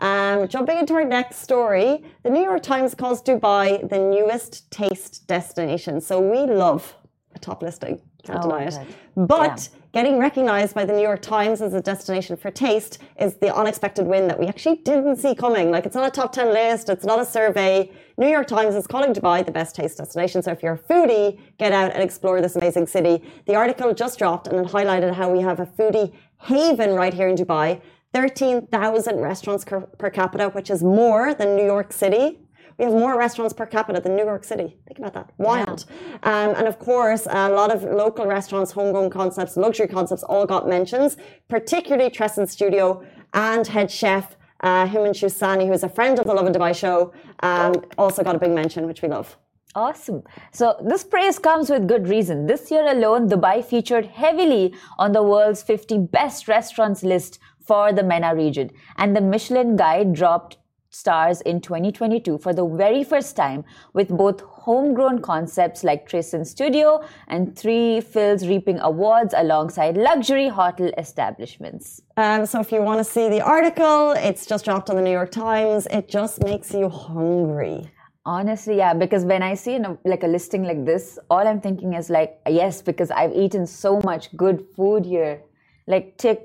Um, 0.00 0.48
jumping 0.48 0.76
into 0.76 0.92
our 0.92 1.06
next 1.18 1.36
story, 1.48 2.04
the 2.24 2.30
New 2.36 2.44
York 2.50 2.62
Times 2.62 2.94
calls 2.94 3.22
Dubai 3.22 3.88
the 3.88 4.00
newest 4.16 4.70
taste 4.70 5.26
destination. 5.26 6.02
So 6.02 6.20
we 6.20 6.40
love 6.64 6.94
a 7.34 7.38
top 7.38 7.62
listing. 7.62 8.02
Can't 8.24 8.38
Oh, 8.38 8.42
deny 8.50 8.64
it. 8.64 8.74
good. 9.16 9.26
But 9.28 9.68
getting 9.92 10.18
recognized 10.18 10.74
by 10.74 10.84
the 10.84 10.92
New 10.92 11.02
York 11.02 11.20
Times 11.22 11.60
as 11.60 11.74
a 11.74 11.80
destination 11.80 12.36
for 12.36 12.50
taste 12.50 12.98
is 13.20 13.34
the 13.36 13.54
unexpected 13.54 14.06
win 14.06 14.28
that 14.28 14.38
we 14.38 14.46
actually 14.46 14.76
didn't 14.76 15.16
see 15.16 15.34
coming. 15.34 15.70
Like 15.70 15.86
it's 15.86 15.94
not 15.94 16.06
a 16.06 16.10
top 16.10 16.32
10 16.32 16.52
list, 16.52 16.88
it's 16.88 17.04
not 17.04 17.18
a 17.20 17.24
survey. 17.24 17.90
New 18.16 18.28
York 18.28 18.46
Times 18.46 18.74
is 18.74 18.86
calling 18.86 19.12
Dubai 19.12 19.44
the 19.44 19.50
best 19.52 19.74
taste 19.74 19.98
destination. 19.98 20.42
So 20.42 20.52
if 20.52 20.62
you're 20.62 20.74
a 20.74 20.78
foodie, 20.78 21.38
get 21.58 21.72
out 21.72 21.92
and 21.92 22.02
explore 22.02 22.40
this 22.40 22.56
amazing 22.56 22.86
city. 22.86 23.22
The 23.46 23.54
article 23.56 23.92
just 23.92 24.18
dropped 24.18 24.46
and 24.46 24.56
it 24.64 24.66
highlighted 24.72 25.12
how 25.14 25.30
we 25.30 25.40
have 25.40 25.58
a 25.60 25.66
foodie 25.66 26.12
haven 26.40 26.90
right 26.94 27.12
here 27.14 27.28
in 27.28 27.36
Dubai. 27.36 27.80
13,000 28.14 29.16
restaurants 29.20 29.64
per, 29.64 29.80
per 29.80 30.10
capita, 30.10 30.50
which 30.50 30.70
is 30.70 30.82
more 30.82 31.32
than 31.34 31.56
New 31.56 31.64
York 31.64 31.92
City. 31.92 32.38
We 32.78 32.84
have 32.84 32.94
more 32.94 33.18
restaurants 33.18 33.54
per 33.54 33.66
capita 33.66 34.00
than 34.00 34.16
New 34.16 34.24
York 34.24 34.44
City. 34.44 34.76
Think 34.86 34.98
about 34.98 35.14
that. 35.14 35.30
Wild. 35.38 35.84
Um, 36.22 36.54
and 36.58 36.66
of 36.66 36.78
course, 36.78 37.26
a 37.30 37.48
lot 37.50 37.74
of 37.74 37.84
local 37.84 38.26
restaurants, 38.26 38.72
homegrown 38.72 39.10
concepts, 39.10 39.56
luxury 39.56 39.88
concepts 39.88 40.22
all 40.22 40.46
got 40.46 40.68
mentions, 40.68 41.16
particularly 41.48 42.10
Tresind 42.10 42.48
Studio 42.48 43.04
and 43.34 43.66
head 43.66 43.90
chef 43.90 44.36
uh, 44.62 44.86
Himanshu 44.86 45.28
Saini, 45.28 45.66
who's 45.66 45.82
a 45.82 45.88
friend 45.88 46.18
of 46.18 46.26
the 46.26 46.34
Lovin 46.34 46.52
Dubai 46.52 46.74
show, 46.74 47.12
um, 47.40 47.74
also 47.98 48.22
got 48.22 48.36
a 48.36 48.38
big 48.38 48.52
mention, 48.52 48.86
which 48.86 49.02
we 49.02 49.08
love. 49.08 49.36
Awesome. 49.74 50.22
So 50.52 50.76
this 50.84 51.02
praise 51.02 51.38
comes 51.38 51.70
with 51.70 51.88
good 51.88 52.06
reason. 52.06 52.46
This 52.46 52.70
year 52.70 52.86
alone, 52.86 53.28
Dubai 53.28 53.64
featured 53.64 54.04
heavily 54.06 54.74
on 54.98 55.12
the 55.12 55.22
world's 55.22 55.62
50 55.62 55.98
best 55.98 56.46
restaurants 56.46 57.02
list 57.02 57.38
for 57.66 57.92
the 57.92 58.02
MENA 58.02 58.34
region. 58.34 58.70
And 58.98 59.16
the 59.16 59.20
Michelin 59.20 59.76
guide 59.76 60.12
dropped 60.12 60.58
stars 60.92 61.40
in 61.40 61.60
2022 61.60 62.38
for 62.38 62.52
the 62.52 62.64
very 62.64 63.02
first 63.02 63.34
time 63.34 63.64
with 63.94 64.08
both 64.08 64.40
homegrown 64.40 65.20
concepts 65.22 65.82
like 65.82 66.08
Tresind 66.08 66.46
Studio 66.46 67.02
and 67.28 67.54
3Fils 67.54 68.48
reaping 68.48 68.78
awards 68.80 69.34
alongside 69.36 69.96
luxury 69.96 70.48
hotel 70.48 70.90
establishments. 70.98 72.02
Um, 72.16 72.46
so 72.46 72.60
if 72.60 72.70
you 72.70 72.82
want 72.82 72.98
to 73.00 73.04
see 73.04 73.28
the 73.28 73.40
article, 73.40 74.12
it's 74.12 74.46
just 74.46 74.64
dropped 74.64 74.90
on 74.90 74.96
the 74.96 75.02
New 75.02 75.10
York 75.10 75.30
Times. 75.30 75.86
It 75.90 76.08
just 76.08 76.42
makes 76.44 76.72
you 76.72 76.88
hungry. 76.88 77.90
Honestly, 78.24 78.76
yeah, 78.76 78.94
because 78.94 79.24
when 79.24 79.42
I 79.42 79.54
see 79.54 79.74
a, 79.76 79.98
like 80.04 80.22
a 80.22 80.28
listing 80.28 80.62
like 80.62 80.84
this, 80.84 81.18
all 81.28 81.46
I'm 81.46 81.60
thinking 81.60 81.94
is 81.94 82.08
like, 82.08 82.38
yes, 82.48 82.80
because 82.80 83.10
I've 83.10 83.32
eaten 83.32 83.66
so 83.66 84.00
much 84.04 84.34
good 84.36 84.64
food 84.76 85.04
here. 85.04 85.42
Like, 85.88 86.16
take 86.18 86.38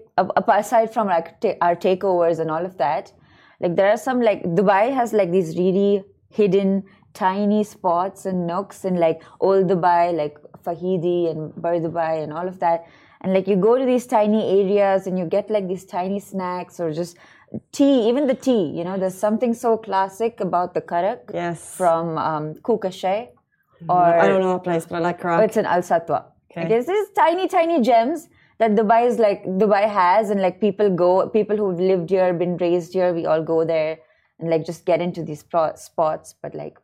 aside 0.47 0.91
from 0.91 1.07
like 1.07 1.35
our 1.61 1.75
takeovers 1.75 2.39
and 2.39 2.49
all 2.49 2.65
of 2.65 2.77
that, 2.77 3.11
like 3.59 3.75
there 3.75 3.89
are 3.89 3.97
some 3.97 4.21
like 4.21 4.43
Dubai 4.43 4.93
has 4.93 5.13
like 5.13 5.31
these 5.31 5.57
really 5.57 6.03
hidden 6.29 6.83
tiny 7.13 7.63
spots 7.63 8.25
and 8.25 8.45
nooks 8.45 8.85
in 8.85 8.95
like 8.95 9.21
old 9.39 9.67
Dubai, 9.67 10.13
like 10.15 10.37
Fahidi 10.63 11.31
and 11.31 11.53
Bur 11.55 11.79
Dubai 11.79 12.23
and 12.23 12.31
all 12.33 12.47
of 12.47 12.59
that. 12.59 12.85
And 13.21 13.33
like 13.33 13.47
you 13.47 13.55
go 13.55 13.77
to 13.77 13.85
these 13.85 14.05
tiny 14.05 14.43
areas 14.61 15.07
and 15.07 15.17
you 15.17 15.25
get 15.25 15.49
like 15.49 15.67
these 15.67 15.85
tiny 15.85 16.19
snacks 16.19 16.79
or 16.79 16.91
just 16.93 17.17
tea, 17.71 18.07
even 18.09 18.27
the 18.27 18.35
tea, 18.35 18.65
you 18.77 18.83
know, 18.83 18.97
there's 18.97 19.17
something 19.17 19.53
so 19.53 19.77
classic 19.77 20.39
about 20.39 20.73
the 20.75 20.81
karak 20.81 21.21
Yes. 21.33 21.75
from 21.75 22.17
um, 22.17 22.53
Kukashay. 22.55 23.29
Or 23.89 24.01
I 24.03 24.27
don't 24.27 24.41
know 24.41 24.55
a 24.55 24.59
place, 24.59 24.85
but 24.85 24.97
I 24.97 24.99
like 24.99 25.21
Karak. 25.21 25.45
it's 25.45 25.57
in 25.57 25.65
Al 25.65 25.81
Satwa. 25.81 26.25
Okay. 26.51 26.61
Like, 26.61 26.69
there's 26.69 26.85
these 26.87 27.09
tiny, 27.15 27.47
tiny 27.47 27.81
gems 27.81 28.27
that 28.59 28.75
Dubai 28.75 29.07
is 29.07 29.19
like 29.19 29.43
Dubai 29.45 29.87
has, 29.87 30.29
and 30.29 30.41
like 30.41 30.59
people 30.59 30.89
go, 30.89 31.29
people 31.29 31.57
who've 31.57 31.79
lived 31.79 32.09
here, 32.09 32.33
been 32.33 32.57
raised 32.57 32.93
here, 32.93 33.13
we 33.13 33.25
all 33.25 33.43
go 33.43 33.63
there 33.65 33.99
and 34.39 34.49
like 34.49 34.65
just 34.65 34.85
get 34.85 35.01
into 35.01 35.23
these 35.23 35.39
spots. 35.39 35.89
But 36.41 36.55
like, 36.55 36.77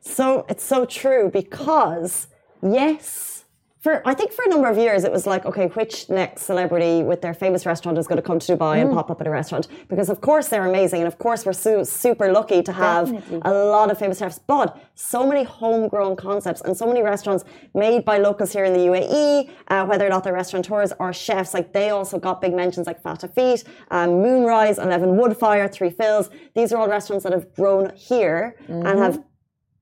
So 0.00 0.46
it's 0.48 0.64
so 0.64 0.84
true 0.84 1.30
because 1.32 2.28
yes, 2.62 3.41
for 3.82 3.92
I 4.10 4.14
think 4.14 4.28
for 4.32 4.44
a 4.44 4.48
number 4.54 4.68
of 4.74 4.78
years 4.78 5.00
it 5.08 5.12
was 5.16 5.24
like, 5.32 5.42
okay, 5.50 5.66
which 5.78 6.08
next 6.08 6.42
celebrity 6.50 7.02
with 7.10 7.20
their 7.24 7.34
famous 7.34 7.62
restaurant 7.72 7.96
is 7.98 8.06
going 8.10 8.20
to 8.22 8.26
come 8.30 8.38
to 8.38 8.46
Dubai 8.52 8.74
Mm. 8.76 8.80
and 8.82 8.88
pop 8.96 9.08
up 9.12 9.20
at 9.22 9.26
a 9.26 9.30
restaurant? 9.40 9.64
Because 9.92 10.08
of 10.14 10.18
course 10.28 10.46
they're 10.50 10.68
amazing, 10.74 11.00
and 11.02 11.08
of 11.12 11.18
course 11.18 11.40
we're 11.46 11.52
su- 11.66 11.84
super 11.84 12.26
lucky 12.38 12.60
to 12.68 12.72
have 12.86 13.04
Definitely. 13.12 13.40
a 13.44 13.52
lot 13.76 13.86
of 13.92 13.96
famous 13.98 14.18
chefs. 14.20 14.38
But 14.54 14.68
so 14.94 15.20
many 15.30 15.42
homegrown 15.60 16.14
concepts 16.28 16.60
and 16.66 16.72
so 16.76 16.86
many 16.86 17.02
restaurants 17.02 17.42
made 17.74 18.00
by 18.10 18.16
locals 18.28 18.50
here 18.56 18.64
in 18.64 18.72
the 18.78 18.84
UAE, 18.90 19.50
uh, 19.72 19.84
whether 19.90 20.06
or 20.06 20.10
not 20.14 20.20
they're 20.24 20.32
restaurateurs 20.44 20.92
or 21.00 21.12
chefs, 21.12 21.52
like 21.58 21.68
they 21.78 21.88
also 21.90 22.16
got 22.26 22.40
big 22.40 22.54
mentions 22.62 22.86
like 22.86 22.98
Fata 23.06 23.26
Feet, 23.36 23.64
um, 23.90 24.08
Moonrise, 24.24 24.78
Eleven 24.78 25.10
Woodfire, 25.18 25.66
3Fils. 25.76 26.24
These 26.54 26.72
are 26.72 26.78
all 26.80 26.88
restaurants 26.88 27.24
that 27.24 27.32
have 27.32 27.46
grown 27.54 27.84
here 27.96 28.54
and 28.68 28.96
have 29.06 29.16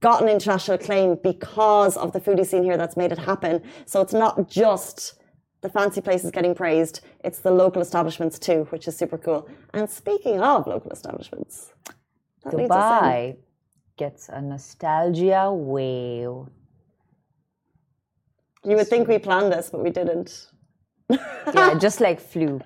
gotten 0.01 0.29
international 0.29 0.77
acclaim 0.77 1.19
because 1.23 1.97
of 1.97 2.13
the 2.13 2.21
foodie 2.21 2.47
scene 2.47 2.63
here 2.63 2.77
that's 2.77 2.97
made 2.97 3.13
it 3.13 3.19
happen. 3.19 3.63
So 3.87 4.01
it's 4.01 4.13
not 4.13 4.49
just 4.49 5.21
the 5.61 5.69
fancy 5.69 6.01
places 6.01 6.31
getting 6.31 6.55
praised, 6.55 7.01
it's 7.23 7.41
the 7.41 7.51
local 7.51 7.83
establishments 7.83 8.39
too, 8.39 8.67
which 8.71 8.89
is 8.89 8.97
super 8.97 9.19
cool. 9.19 9.49
And 9.75 9.89
speaking 9.89 10.41
of 10.41 10.67
local 10.67 10.91
establishments, 10.91 11.73
that 12.45 12.55
leads 12.55 12.71
us 12.71 13.03
in. 13.03 13.09
Dubai 13.09 13.37
gets 13.99 14.31
a 14.31 14.41
nostalgia 14.41 15.53
wave. 15.53 16.47
You 18.65 18.77
would 18.77 18.89
think 18.89 19.09
we 19.09 19.19
planned 19.19 19.53
this, 19.53 19.69
but 19.71 19.83
we 19.83 19.91
didn't. 19.91 20.51
yeah, 21.11 21.75
just 21.79 22.01
like 22.01 22.21
flu. 22.21 22.61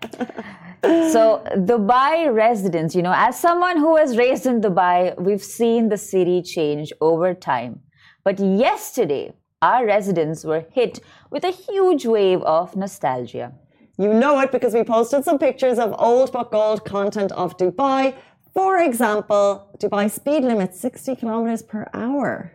So, 0.84 1.42
Dubai 1.56 2.34
residents, 2.34 2.94
you 2.94 3.00
know, 3.00 3.14
as 3.16 3.40
someone 3.40 3.78
who 3.78 3.92
was 3.92 4.18
raised 4.18 4.44
in 4.44 4.60
Dubai, 4.60 5.18
we've 5.18 5.42
seen 5.42 5.88
the 5.88 5.96
city 5.96 6.42
change 6.42 6.92
over 7.00 7.32
time. 7.32 7.80
But 8.22 8.38
yesterday, 8.38 9.32
our 9.62 9.86
residents 9.86 10.44
were 10.44 10.66
hit 10.72 11.00
with 11.30 11.44
a 11.44 11.50
huge 11.50 12.04
wave 12.04 12.42
of 12.42 12.76
nostalgia. 12.76 13.52
You 13.96 14.12
know 14.12 14.38
it 14.40 14.52
because 14.52 14.74
we 14.74 14.84
posted 14.84 15.24
some 15.24 15.38
pictures 15.38 15.78
of 15.78 15.94
old 15.98 16.32
but 16.32 16.50
gold 16.50 16.84
content 16.84 17.32
of 17.32 17.56
Dubai. 17.56 18.14
For 18.52 18.78
example, 18.78 19.70
Dubai 19.78 20.10
speed 20.10 20.44
limit 20.44 20.74
60 20.74 21.16
kilometers 21.16 21.62
per 21.62 21.88
hour. 21.94 22.52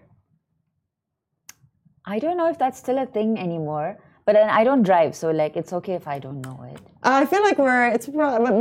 I 2.06 2.20
don't 2.20 2.38
know 2.38 2.50
if 2.50 2.60
that's 2.60 2.78
still 2.78 3.00
a 3.00 3.08
thing 3.08 3.40
anymore, 3.40 3.98
but 4.26 4.34
then 4.34 4.50
I 4.50 4.64
don't 4.64 4.84
drive, 4.84 5.16
so 5.16 5.32
like 5.32 5.56
it's 5.58 5.72
okay 5.74 5.94
if 5.94 6.08
I 6.08 6.18
don't 6.20 6.42
know 6.42 6.58
it. 6.72 6.80
I 7.04 7.26
feel 7.26 7.42
like 7.44 7.58
we're, 7.58 7.88
it's 7.96 8.08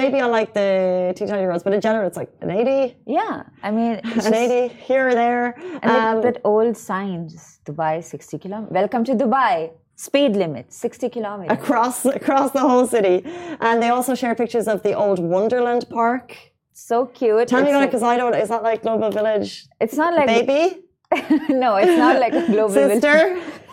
maybe 0.02 0.20
on 0.20 0.30
like 0.30 0.54
the 0.54 1.12
T-Tiny 1.16 1.44
roads, 1.44 1.62
but 1.62 1.72
in 1.72 1.80
general 1.80 2.06
it's 2.06 2.16
like 2.16 2.30
an 2.40 2.50
80, 2.50 2.96
Yeah, 3.06 3.42
I 3.62 3.70
mean, 3.70 3.94
an 4.28 4.34
80 4.34 4.74
here 4.88 5.08
or 5.08 5.14
there. 5.14 5.46
And 5.82 5.90
Um, 5.90 6.22
that 6.22 6.40
old 6.44 6.76
sign, 6.76 7.28
just 7.28 7.64
Dubai 7.64 8.02
60 8.02 8.38
kilometers. 8.38 8.72
Welcome 8.74 9.04
to 9.04 9.14
Dubai. 9.14 9.70
Speed 9.96 10.36
limit 10.36 10.72
60 10.72 11.08
kilometers. 11.08 11.58
across 11.58 12.04
across 12.04 12.52
the 12.52 12.60
whole 12.60 12.86
city. 12.86 13.16
And 13.60 13.82
they 13.82 13.88
also 13.88 14.14
share 14.14 14.34
pictures 14.36 14.68
of 14.68 14.82
the 14.84 14.92
old 14.94 15.18
Wonderland 15.18 15.84
Park. 15.90 16.36
So 16.72 17.06
cute. 17.06 17.48
Tell 17.48 17.60
me 17.60 17.66
It's 17.66 17.74
about 17.74 17.82
it 17.82 17.86
because 17.88 18.04
I 18.04 18.16
don't. 18.16 18.34
Is 18.34 18.48
that 18.50 18.62
like 18.62 18.82
Global 18.82 19.10
Village? 19.10 19.66
It's 19.80 19.96
not 19.96 20.14
like 20.14 20.28
Baby, 20.28 20.62
no, 21.48 21.76
it's 21.76 21.96
not 21.96 22.20
like 22.20 22.34
a 22.34 22.46
global 22.46 22.74
sister. 22.74 23.40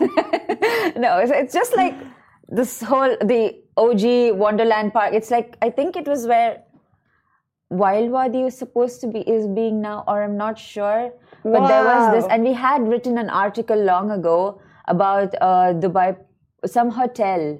no, 0.98 1.18
it's, 1.18 1.30
it's 1.30 1.52
just 1.52 1.76
like 1.76 1.94
this 2.48 2.82
whole 2.82 3.14
the 3.20 3.62
OG 3.76 4.38
Wonderland 4.38 4.92
Park. 4.94 5.12
It's 5.12 5.30
like 5.30 5.56
I 5.60 5.68
think 5.68 5.96
it 5.96 6.08
was 6.08 6.26
where 6.26 6.62
Wild 7.68 8.10
Wadi 8.10 8.42
was 8.42 8.56
supposed 8.56 9.00
to 9.02 9.06
be 9.06 9.20
is 9.20 9.46
being 9.46 9.82
now, 9.82 10.04
or 10.08 10.22
I'm 10.22 10.36
not 10.36 10.58
sure. 10.58 11.12
But 11.42 11.68
there 11.68 11.84
was 11.84 12.14
this, 12.14 12.30
and 12.30 12.42
we 12.42 12.54
had 12.54 12.88
written 12.88 13.18
an 13.18 13.28
article 13.28 13.76
long 13.76 14.10
ago 14.10 14.60
about 14.88 15.34
uh, 15.40 15.74
Dubai, 15.74 16.16
some 16.64 16.90
hotel. 16.90 17.58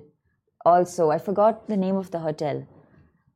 Also, 0.65 1.11
I 1.11 1.19
forgot 1.19 1.69
the 1.69 1.77
name 1.77 1.97
of 1.97 2.11
the 2.11 2.19
hotel, 2.19 2.67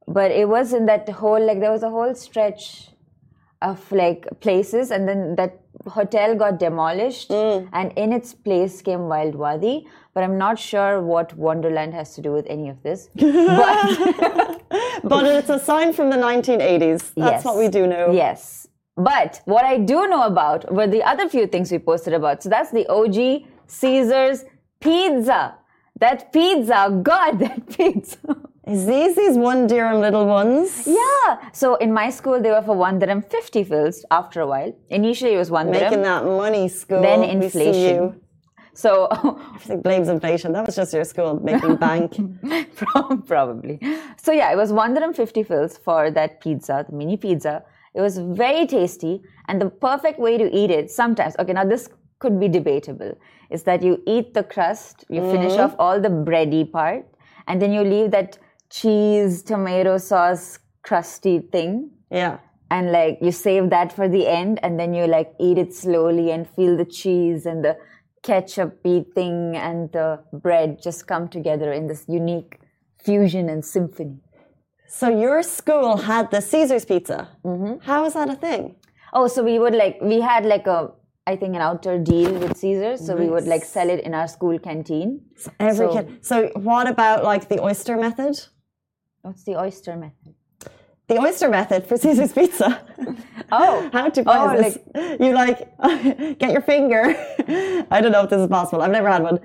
but 0.08 0.30
it 0.30 0.48
was 0.48 0.72
in 0.72 0.86
that 0.86 1.08
whole 1.08 1.44
like 1.44 1.60
there 1.60 1.70
was 1.70 1.82
a 1.82 1.90
whole 1.90 2.14
stretch 2.14 2.90
of 3.62 3.92
like 3.92 4.26
places 4.40 4.90
and 4.90 5.06
then 5.06 5.36
that 5.36 5.60
hotel 5.88 6.34
got 6.34 6.58
demolished 6.58 7.28
hmm. 7.32 7.66
and 7.72 7.92
in 7.96 8.12
its 8.12 8.34
place 8.34 8.82
came 8.82 9.08
wild 9.08 9.34
wadi 9.34 9.86
but 10.14 10.22
i'm 10.22 10.36
not 10.38 10.58
sure 10.58 11.00
what 11.00 11.34
wonderland 11.36 11.94
has 11.94 12.14
to 12.14 12.20
do 12.22 12.32
with 12.32 12.46
any 12.48 12.68
of 12.68 12.82
this 12.82 13.08
but 13.16 14.56
But 15.02 15.24
it's 15.24 15.48
a 15.48 15.58
sign 15.58 15.92
from 15.94 16.10
the 16.10 16.16
1980s. 16.16 17.14
That's 17.14 17.16
Yes. 17.16 17.44
what 17.44 17.56
we 17.56 17.68
do 17.68 17.86
know. 17.86 18.12
yes 18.12 18.66
but 18.96 19.40
what 19.46 19.64
i 19.64 19.78
do 19.78 20.06
know 20.08 20.24
about 20.24 20.70
were 20.72 20.86
the 20.86 21.02
other 21.02 21.28
few 21.28 21.46
things 21.46 21.72
we 21.72 21.78
posted 21.78 22.12
about 22.12 22.42
so 22.42 22.48
that's 22.50 22.70
the 22.70 22.86
og 22.88 23.16
caesar's 23.66 24.44
pizza 24.80 25.54
that 26.00 26.32
pizza 26.32 27.00
god 27.02 27.38
that 27.44 27.66
pizza 27.76 28.18
Is 28.70 28.86
these 28.86 29.16
these 29.16 29.36
one 29.36 29.66
dirham 29.66 30.00
little 30.00 30.26
ones? 30.26 30.82
yeah 30.86 31.50
so 31.52 31.74
in 31.76 31.92
my 31.92 32.08
school 32.10 32.40
they 32.40 32.50
were 32.50 32.62
for 32.62 32.76
one 32.76 32.98
dirham 32.98 33.22
50 33.22 33.64
fills 33.64 34.04
after 34.10 34.40
a 34.40 34.46
while 34.46 34.72
initially 34.88 35.34
it 35.34 35.38
was 35.38 35.50
one 35.50 35.72
dirham 35.72 35.90
Making 35.90 36.02
that 36.02 36.24
money, 36.24 36.68
school. 36.68 37.02
then 37.02 37.24
inflation 37.24 38.20
so 38.74 39.08
Everything 39.54 39.82
blames 39.82 40.08
inflation. 40.08 40.52
That 40.52 40.64
was 40.66 40.76
just 40.76 40.92
your 40.94 41.04
school 41.04 41.38
making 41.42 41.76
bank. 41.76 42.16
Prob- 42.76 43.26
Probably. 43.26 43.78
So 44.16 44.32
yeah, 44.32 44.52
it 44.52 44.56
was 44.56 44.72
150 44.72 45.42
fills 45.42 45.76
for 45.76 46.10
that 46.10 46.40
pizza, 46.40 46.86
the 46.88 46.96
mini 46.96 47.16
pizza. 47.16 47.62
It 47.94 48.00
was 48.00 48.18
very 48.18 48.66
tasty, 48.66 49.20
and 49.48 49.60
the 49.60 49.68
perfect 49.68 50.18
way 50.18 50.38
to 50.38 50.48
eat 50.56 50.70
it. 50.70 50.90
Sometimes, 50.90 51.34
okay, 51.38 51.52
now 51.52 51.64
this 51.64 51.88
could 52.20 52.38
be 52.38 52.48
debatable. 52.48 53.18
Is 53.50 53.64
that 53.64 53.82
you 53.82 54.00
eat 54.06 54.32
the 54.32 54.44
crust, 54.44 55.04
you 55.08 55.20
finish 55.22 55.52
mm-hmm. 55.52 55.62
off 55.62 55.74
all 55.78 56.00
the 56.00 56.08
bready 56.08 56.70
part, 56.70 57.04
and 57.48 57.60
then 57.60 57.72
you 57.72 57.82
leave 57.82 58.12
that 58.12 58.38
cheese, 58.70 59.42
tomato 59.42 59.98
sauce, 59.98 60.58
crusty 60.82 61.40
thing, 61.40 61.90
Yeah. 62.10 62.38
and 62.70 62.92
like 62.92 63.18
you 63.20 63.32
save 63.32 63.70
that 63.70 63.92
for 63.92 64.08
the 64.08 64.26
end, 64.26 64.60
and 64.62 64.78
then 64.80 64.94
you 64.94 65.06
like 65.06 65.34
eat 65.38 65.58
it 65.58 65.74
slowly 65.74 66.30
and 66.30 66.48
feel 66.56 66.76
the 66.76 66.84
cheese 66.84 67.46
and 67.46 67.64
the 67.64 67.76
ketchupy 68.22 69.04
thing 69.14 69.56
and 69.56 69.90
the 69.92 70.20
bread 70.32 70.78
just 70.82 71.06
come 71.06 71.28
together 71.28 71.72
in 71.72 71.86
this 71.86 72.04
unique 72.08 72.60
fusion 73.04 73.48
and 73.48 73.64
symphony. 73.64 74.18
So 74.88 75.08
your 75.08 75.42
school 75.42 75.96
had 75.96 76.30
the 76.30 76.40
Caesar's 76.40 76.84
pizza. 76.84 77.28
Mm-hmm. 77.44 77.78
How 77.82 78.04
is 78.04 78.14
that 78.14 78.28
a 78.28 78.34
thing? 78.34 78.76
Oh, 79.12 79.26
so 79.26 79.42
we 79.42 79.58
would 79.58 79.74
like 79.74 79.98
we 80.02 80.20
had 80.20 80.44
like 80.44 80.66
a 80.66 80.90
I 81.26 81.36
think 81.36 81.54
an 81.54 81.60
outdoor 81.62 81.98
deal 81.98 82.32
with 82.34 82.56
Caesars, 82.56 83.06
so 83.06 83.14
we 83.14 83.28
would 83.28 83.46
like 83.46 83.64
sell 83.64 83.88
it 83.88 84.00
in 84.00 84.14
our 84.14 84.26
school 84.26 84.58
canteen. 84.58 85.20
Every 85.60 85.86
So- 85.86 85.92
kid. 85.94 86.24
So 86.24 86.50
what 86.56 86.88
about 86.88 87.24
like 87.24 87.48
the 87.48 87.60
oyster 87.62 87.96
method? 87.96 88.34
What's 89.22 89.44
the 89.44 89.58
oyster 89.58 89.96
method? 89.96 90.34
The 91.08 91.18
oyster 91.18 91.48
method 91.48 91.86
for 91.86 91.96
Caesar's 91.96 92.32
pizza. 92.32 92.82
Oh, 93.52 93.90
How 93.92 94.08
to 94.08 94.22
buy 94.22 94.38
Oh, 94.38 94.62
this? 94.62 94.78
You 95.18 95.32
like 95.32 95.76
get 96.38 96.52
your 96.52 96.60
finger. 96.60 97.16
I 97.90 98.00
don't 98.00 98.12
know 98.12 98.22
if 98.22 98.30
this 98.30 98.40
is 98.40 98.46
possible. 98.46 98.80
I've 98.80 98.92
never 98.92 99.08
had 99.08 99.24
one. 99.24 99.40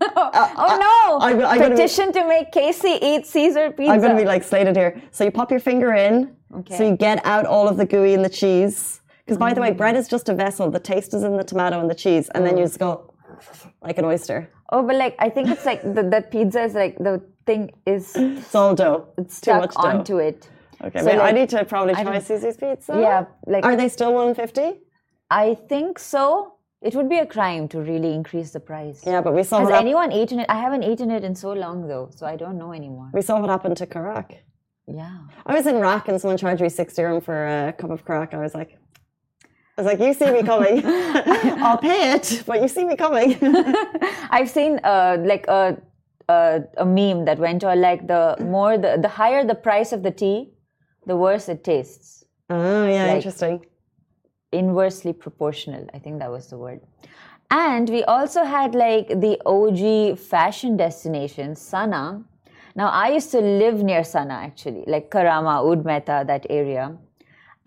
Uh, 0.00 0.04
oh 0.14 0.30
uh, 0.32 0.76
no! 0.76 1.18
I'm- 1.18 1.44
I'm 1.44 1.58
gonna 1.58 1.70
be- 1.70 1.74
Petition 1.74 2.12
to 2.12 2.28
make 2.28 2.52
Casey 2.52 3.00
eat 3.02 3.26
Caesar 3.26 3.72
pizza. 3.72 3.90
I'm 3.90 3.98
going 3.98 4.12
to 4.12 4.16
be 4.16 4.26
like 4.26 4.44
slated 4.44 4.76
here. 4.76 5.02
So 5.10 5.24
you 5.24 5.32
pop 5.32 5.50
your 5.50 5.58
finger 5.58 5.92
in, 5.92 6.36
Okay. 6.54 6.76
So 6.76 6.88
you 6.88 6.96
get 6.96 7.24
out 7.26 7.46
all 7.46 7.68
of 7.68 7.76
the 7.76 7.84
gooey 7.84 8.14
and 8.14 8.24
the 8.24 8.30
cheese. 8.30 9.00
Because 9.24 9.38
by 9.38 9.52
the 9.52 9.60
way, 9.60 9.72
mm. 9.72 9.76
bread 9.76 9.96
is 9.96 10.08
just 10.08 10.28
a 10.28 10.34
vessel. 10.34 10.70
The 10.70 10.80
taste 10.80 11.12
is 11.12 11.22
in 11.22 11.36
the 11.36 11.44
tomato 11.44 11.80
and 11.80 11.90
the 11.90 11.94
cheese, 11.94 12.30
and 12.34 12.46
then 12.46 12.56
you 12.56 12.62
oh. 12.62 12.66
just 12.66 12.78
go 12.78 13.12
like 13.82 13.98
an 13.98 14.04
oyster. 14.04 14.50
Oh, 14.70 14.82
but 14.82 14.96
like 14.96 15.14
I 15.18 15.28
think 15.30 15.48
it's 15.48 15.64
like 15.64 15.82
the, 15.82 16.24
pizza 16.30 16.62
is 16.62 16.74
like 16.74 16.98
the 16.98 17.22
thing 17.46 17.70
is 17.86 18.14
It's 18.16 18.54
all 18.54 18.74
dough. 18.74 19.08
It's 19.18 19.40
too 19.40 19.50
stuck 19.50 19.60
much 19.62 19.74
dough. 19.74 19.88
onto 19.88 20.18
it. 20.18 20.48
Okay, 20.84 21.00
So, 21.00 21.06
wait, 21.06 21.18
I 21.20 21.32
need 21.32 21.48
to 21.50 21.64
probably 21.64 21.94
try 21.94 22.18
Susie's 22.20 22.56
pizza. 22.56 22.92
Yeah, 22.94 23.24
like- 23.46 23.64
are 23.64 23.76
they 23.76 23.88
still 23.88 24.12
one 24.14 24.34
fifty? 24.34 24.68
I 25.30 25.54
think 25.68 25.98
so. 25.98 26.54
It 26.80 26.94
would 26.94 27.08
be 27.08 27.18
a 27.18 27.26
crime 27.26 27.66
to 27.68 27.80
really 27.80 28.14
increase 28.14 28.50
the 28.52 28.60
price. 28.60 29.02
Yeah, 29.04 29.20
but 29.20 29.34
we 29.34 29.42
saw 29.42 29.58
Has 29.60 29.70
anyone 29.70 30.12
eaten 30.12 30.38
it? 30.38 30.46
I 30.48 30.58
haven't 30.60 30.84
eaten 30.84 31.10
it 31.10 31.24
in 31.24 31.34
so 31.34 31.52
long 31.52 31.88
though, 31.88 32.08
so 32.14 32.24
I 32.26 32.36
don't 32.36 32.56
know 32.56 32.72
anymore. 32.72 33.10
we 33.12 33.22
saw 33.22 33.40
what 33.40 33.50
happened 33.50 33.76
to 33.78 33.86
Karak. 33.86 34.36
Yeah. 34.86 35.18
I 35.44 35.54
was 35.54 35.66
in 35.66 35.76
Rack 35.80 36.08
and 36.08 36.18
someone 36.20 36.38
charged 36.38 36.62
me 36.62 36.68
six 36.68 36.94
dirham 36.94 37.20
for 37.20 37.46
a 37.46 37.72
cup 37.74 37.90
of 37.90 38.04
karak. 38.06 38.32
I 38.32 38.38
was 38.38 38.54
like, 38.54 38.78
I 39.78 39.82
was 39.82 39.86
like, 39.86 40.00
you 40.00 40.12
see 40.12 40.30
me 40.32 40.42
coming. 40.42 40.82
I'll 41.64 41.78
pay 41.78 42.12
it, 42.14 42.42
but 42.46 42.60
you 42.60 42.66
see 42.68 42.84
me 42.84 42.96
coming. 42.96 43.38
I've 44.30 44.50
seen 44.50 44.80
uh, 44.82 45.18
like 45.20 45.46
a, 45.46 45.80
a 46.28 46.62
a 46.78 46.84
meme 46.84 47.24
that 47.26 47.38
went 47.38 47.62
on 47.62 47.80
like 47.80 48.06
the 48.08 48.36
more 48.40 48.76
the 48.76 48.98
the 49.00 49.08
higher 49.08 49.44
the 49.46 49.54
price 49.54 49.92
of 49.92 50.02
the 50.02 50.10
tea, 50.10 50.50
the 51.06 51.16
worse 51.16 51.48
it 51.48 51.62
tastes. 51.62 52.24
oh 52.50 52.86
yeah, 52.88 53.06
Like- 53.06 53.16
interesting. 53.16 53.64
Inversely 54.50 55.12
proportional. 55.12 55.86
I 55.94 55.98
think 55.98 56.18
that 56.20 56.30
was 56.30 56.48
the 56.48 56.56
word. 56.56 56.80
And 57.50 57.88
we 57.90 58.02
also 58.04 58.44
had 58.44 58.74
like 58.74 59.08
the 59.08 59.38
OG 59.46 60.18
fashion 60.18 60.76
destination, 60.76 61.54
Sana. 61.54 62.24
Now 62.74 62.88
I 62.88 63.08
used 63.10 63.30
to 63.32 63.40
live 63.40 63.82
near 63.82 64.02
Sana 64.04 64.34
actually, 64.34 64.84
like 64.86 65.10
Karama, 65.10 65.54
Oud 65.62 65.84
Mehta, 65.84 66.24
that 66.26 66.46
area. 66.50 66.96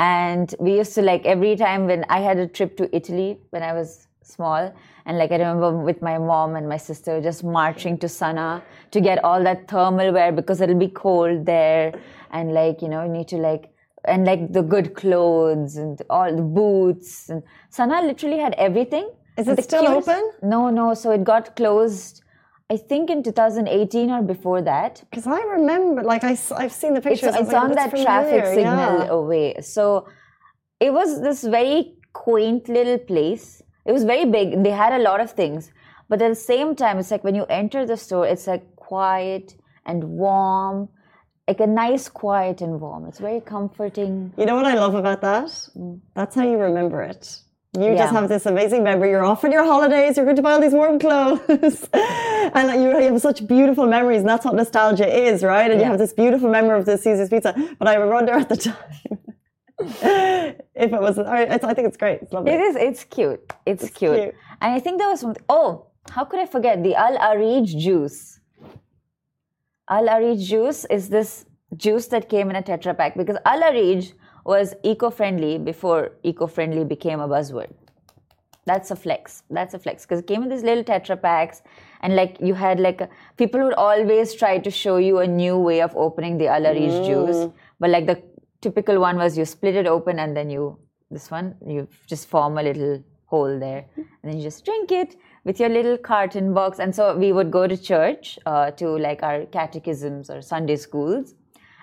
And 0.01 0.53
we 0.59 0.77
used 0.77 0.95
to 0.95 1.01
like 1.03 1.25
every 1.25 1.55
time 1.55 1.85
when 1.85 2.05
I 2.09 2.21
had 2.21 2.37
a 2.37 2.47
trip 2.47 2.75
to 2.77 2.95
Italy 2.95 3.37
when 3.51 3.61
I 3.61 3.73
was 3.73 4.07
small, 4.23 4.73
and 5.05 5.17
like 5.17 5.31
I 5.31 5.35
remember 5.35 5.77
with 5.77 6.01
my 6.01 6.17
mom 6.17 6.55
and 6.55 6.67
my 6.67 6.77
sister 6.77 7.21
just 7.21 7.43
marching 7.43 7.99
to 7.99 8.09
Sana 8.09 8.63
to 8.91 9.01
get 9.01 9.23
all 9.23 9.43
that 9.43 9.67
thermal 9.67 10.11
wear 10.11 10.31
because 10.31 10.59
it'll 10.59 10.79
be 10.83 10.87
cold 10.87 11.45
there, 11.45 11.93
and 12.31 12.51
like 12.51 12.81
you 12.81 12.89
know 12.89 13.03
you 13.03 13.09
need 13.09 13.27
to 13.27 13.37
like 13.37 13.69
and 14.05 14.25
like 14.25 14.51
the 14.51 14.63
good 14.63 14.95
clothes 14.95 15.77
and 15.77 16.01
all 16.09 16.35
the 16.35 16.41
boots 16.41 17.29
and 17.29 17.43
Sana 17.69 18.01
literally 18.01 18.39
had 18.39 18.55
everything. 18.57 19.07
Is 19.37 19.47
it 19.47 19.63
still 19.63 19.85
cutest- 19.85 20.09
open? 20.09 20.31
No, 20.41 20.69
no. 20.71 20.93
So 20.95 21.11
it 21.11 21.23
got 21.23 21.55
closed. 21.55 22.23
I 22.73 22.77
think 22.77 23.09
in 23.09 23.21
2018 23.21 24.09
or 24.09 24.21
before 24.21 24.61
that. 24.61 25.03
Because 25.09 25.27
I 25.27 25.41
remember, 25.57 26.03
like, 26.03 26.23
I, 26.23 26.37
I've 26.61 26.71
seen 26.81 26.93
the 26.93 26.99
It's, 26.99 27.07
pictures. 27.09 27.35
I 27.35 27.39
was 27.39 27.47
it's 27.47 27.53
like, 27.53 27.63
on 27.63 27.71
"That's 27.73 27.93
that 27.93 28.03
traffic 28.05 28.45
signal 28.57 28.99
yeah. 28.99 29.19
away. 29.19 29.47
So 29.61 30.07
it 30.79 30.91
was 30.99 31.21
this 31.21 31.43
very 31.43 31.79
quaint 32.13 32.69
little 32.69 32.97
place. 32.97 33.61
It 33.87 33.91
was 33.91 34.05
very 34.13 34.25
big. 34.37 34.63
They 34.63 34.75
had 34.83 34.93
a 34.93 35.03
lot 35.09 35.19
of 35.19 35.31
things. 35.41 35.71
But 36.07 36.21
at 36.21 36.29
the 36.29 36.43
same 36.53 36.69
time, 36.83 36.97
it's 36.99 37.11
like 37.11 37.25
when 37.27 37.35
you 37.35 37.45
enter 37.61 37.85
the 37.85 37.97
store, 37.97 38.25
it's 38.25 38.47
like 38.47 38.65
quiet 38.77 39.55
and 39.85 39.99
warm. 40.23 40.87
Like 41.49 41.59
a 41.59 41.67
nice 41.67 42.07
quiet 42.07 42.61
and 42.61 42.79
warm. 42.79 43.05
It's 43.09 43.19
very 43.19 43.41
comforting. 43.41 44.33
You 44.37 44.45
know 44.45 44.55
what 44.55 44.65
I 44.73 44.75
love 44.75 44.95
about 44.95 45.19
that? 45.29 45.47
Mm. 45.77 45.99
That's 46.15 46.35
how 46.35 46.43
you 46.51 46.57
remember 46.57 47.01
it. 47.01 47.23
You 47.73 47.95
just 47.95 48.13
have 48.13 48.27
this 48.27 48.45
amazing 48.45 48.83
memory. 48.83 49.11
You're 49.11 49.23
off 49.23 49.45
on 49.45 49.51
your 49.53 49.63
holidays. 49.63 50.17
You're 50.17 50.25
going 50.25 50.35
to 50.35 50.41
buy 50.41 50.51
all 50.51 50.59
these 50.59 50.73
warm 50.73 50.99
clothes, 50.99 51.87
and 51.93 52.67
like, 52.67 52.79
you 52.81 52.89
have 52.89 53.21
such 53.21 53.47
beautiful 53.47 53.87
memories. 53.87 54.19
And 54.19 54.29
that's 54.29 54.43
what 54.43 54.55
nostalgia 54.55 55.07
is, 55.07 55.41
right? 55.41 55.71
And 55.71 55.79
you 55.79 55.85
have 55.85 55.97
this 55.97 56.11
beautiful 56.11 56.49
memory 56.49 56.77
of 56.77 56.85
the 56.85 56.97
Caesar's 56.97 57.29
pizza. 57.29 57.53
But 57.79 57.87
I 57.87 57.97
wonder 58.03 58.33
at 58.33 58.49
the 58.49 58.57
time 58.57 58.75
if 59.79 60.91
it 60.93 61.01
was. 61.01 61.17
I, 61.17 61.43
it's, 61.43 61.63
I 61.63 61.73
think 61.73 61.87
it's 61.87 61.95
great. 61.95 62.21
It's 62.23 62.33
lovely. 62.33 62.51
It 62.51 62.59
is. 62.59 62.75
It's 62.75 63.05
cute. 63.05 63.53
It's, 63.65 63.89
cute. 63.89 64.19
cute. 64.19 64.35
And 64.59 64.73
I 64.73 64.79
think 64.81 64.99
there 64.99 65.07
was 65.07 65.21
something. 65.21 65.43
Oh, 65.47 65.87
how 66.09 66.25
could 66.25 66.41
I 66.41 66.47
forget 66.47 66.83
the 66.83 66.95
Al 66.95 67.17
Arij 67.17 67.67
juice? 67.67 68.41
Al 69.89 70.07
Arij 70.07 70.45
juice 70.45 70.83
is 70.89 71.07
this 71.07 71.45
juice 71.77 72.07
that 72.07 72.27
came 72.27 72.49
in 72.49 72.57
a 72.57 72.61
Tetra 72.61 72.97
pack 72.97 73.15
because 73.15 73.37
Al 73.45 73.61
Arij 73.61 74.11
was 74.45 74.73
eco-friendly 74.83 75.57
before 75.59 76.11
eco-friendly 76.23 76.85
became 76.85 77.19
a 77.19 77.27
buzzword. 77.27 77.71
That's 78.65 78.91
a 78.91 78.95
flex. 78.95 79.43
That's 79.49 79.73
a 79.73 79.79
flex 79.79 80.05
because 80.05 80.19
it 80.19 80.27
came 80.27 80.43
in 80.43 80.49
these 80.49 80.63
little 80.63 80.83
Tetra 80.83 81.19
Packs, 81.19 81.61
and 82.01 82.15
like 82.15 82.37
you 82.39 82.53
had 82.53 82.79
like 82.79 83.01
a, 83.01 83.09
people 83.37 83.61
would 83.63 83.73
always 83.73 84.35
try 84.35 84.59
to 84.59 84.69
show 84.69 84.97
you 84.97 85.19
a 85.19 85.27
new 85.27 85.57
way 85.57 85.81
of 85.81 85.95
opening 85.95 86.37
the 86.37 86.47
Al 86.47 86.61
Arij 86.61 87.05
juice, 87.05 87.51
but 87.79 87.89
like 87.89 88.05
the 88.05 88.21
typical 88.61 88.99
one 88.99 89.17
was 89.17 89.37
you 89.37 89.45
split 89.45 89.75
it 89.75 89.87
open 89.87 90.19
and 90.19 90.37
then 90.37 90.49
you 90.49 90.77
this 91.09 91.31
one 91.31 91.55
you 91.65 91.87
just 92.05 92.27
form 92.27 92.59
a 92.59 92.63
little 92.63 93.03
hole 93.25 93.59
there, 93.59 93.85
and 93.95 94.05
then 94.23 94.37
you 94.37 94.43
just 94.43 94.63
drink 94.63 94.91
it 94.91 95.15
with 95.43 95.59
your 95.59 95.69
little 95.69 95.97
carton 95.97 96.53
box. 96.53 96.79
And 96.79 96.93
so 96.93 97.17
we 97.17 97.31
would 97.31 97.49
go 97.49 97.65
to 97.65 97.75
church 97.75 98.37
uh, 98.45 98.71
to 98.71 98.89
like 98.99 99.23
our 99.23 99.45
catechisms 99.45 100.29
or 100.29 100.41
Sunday 100.41 100.75
schools, 100.75 101.33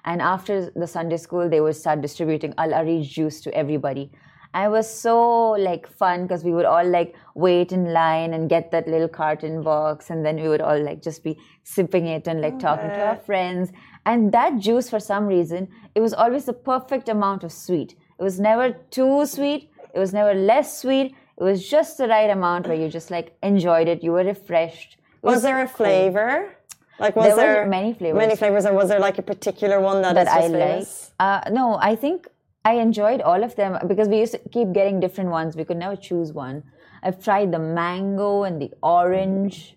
and 0.05 0.23
after 0.23 0.71
the 0.71 0.87
Sunday 0.87 1.17
school, 1.17 1.49
they 1.49 1.61
would 1.61 1.77
start 1.77 2.01
distributing 2.01 2.55
Al 2.59 2.71
Arij 2.71 3.09
juice 3.09 3.41
to 3.43 3.55
everybody. 3.55 4.11
And 4.55 4.67
it 4.67 4.71
was 4.71 4.89
so 4.89 5.51
like 5.53 5.87
fun 5.87 6.23
because 6.23 6.43
we 6.43 6.53
would 6.53 6.65
all 6.65 6.85
like 6.85 7.15
wait 7.35 7.71
in 7.71 7.93
line 7.93 8.33
and 8.33 8.49
get 8.49 8.71
that 8.71 8.89
little 8.89 9.09
carton 9.09 9.63
box, 9.63 10.11
and 10.11 10.25
then 10.25 10.37
we 10.37 10.49
would 10.49 10.63
all 10.63 10.83
like 10.83 11.03
just 11.03 11.23
be 11.23 11.39
sipping 11.65 12.07
it 12.07 12.27
and 12.27 12.41
like 12.41 12.55
oh, 12.55 12.61
talking 12.61 12.89
to 12.89 13.07
our 13.07 13.17
friends. 13.17 13.71
And 14.07 14.33
that 14.33 14.59
juice, 14.59 14.89
for 14.89 15.01
some 15.01 15.27
reason, 15.27 15.69
it 15.95 16.01
was 16.01 16.15
always 16.15 16.47
the 16.47 16.55
perfect 16.55 17.09
amount 17.11 17.45
of 17.45 17.53
sweet. 17.53 17.95
It 18.19 18.23
was 18.23 18.41
never 18.41 18.73
too 18.91 19.27
sweet. 19.27 19.71
It 19.95 19.99
was 19.99 20.13
never 20.15 20.33
less 20.35 20.81
sweet. 20.81 21.15
It 21.37 21.45
was 21.45 21.69
just 21.69 21.99
the 21.99 22.09
right 22.09 22.31
amount 22.31 22.67
where 22.67 22.77
you 22.77 22.89
just 22.89 23.11
like 23.11 23.37
enjoyed 23.43 23.87
it. 23.87 24.03
You 24.03 24.13
were 24.13 24.25
refreshed. 24.25 24.97
It 25.23 25.27
was 25.27 25.43
there 25.43 25.63
a 25.63 25.69
flavor? 25.69 26.58
Like, 26.99 27.15
was 27.15 27.27
There 27.27 27.37
were 27.37 27.43
there 27.43 27.67
many 27.67 27.95
flavors. 27.95 28.19
Many 28.19 28.37
flavors, 28.37 28.67
or 28.67 28.73
was 28.73 28.89
there 28.89 28.99
like 28.99 29.19
a 29.19 29.23
particular 29.23 29.81
one 29.81 30.03
that, 30.03 30.17
I 30.29 30.47
like. 30.49 30.87
Uh, 31.21 31.41
no, 31.51 31.79
I 31.81 31.95
think 31.95 32.27
I 32.65 32.75
enjoyed 32.75 33.21
all 33.23 33.43
of 33.45 33.55
them 33.57 33.79
because 33.87 34.09
we 34.09 34.19
used 34.19 34.33
to 34.33 34.39
keep 34.51 34.73
getting 34.73 34.99
different 35.01 35.31
ones. 35.31 35.57
We 35.57 35.65
could 35.65 35.77
never 35.77 35.97
choose 35.97 36.33
one. 36.33 36.65
I've 37.03 37.23
tried 37.23 37.53
the 37.53 37.59
mango 37.61 38.43
and 38.43 38.61
the 38.61 38.73
orange. 38.83 39.77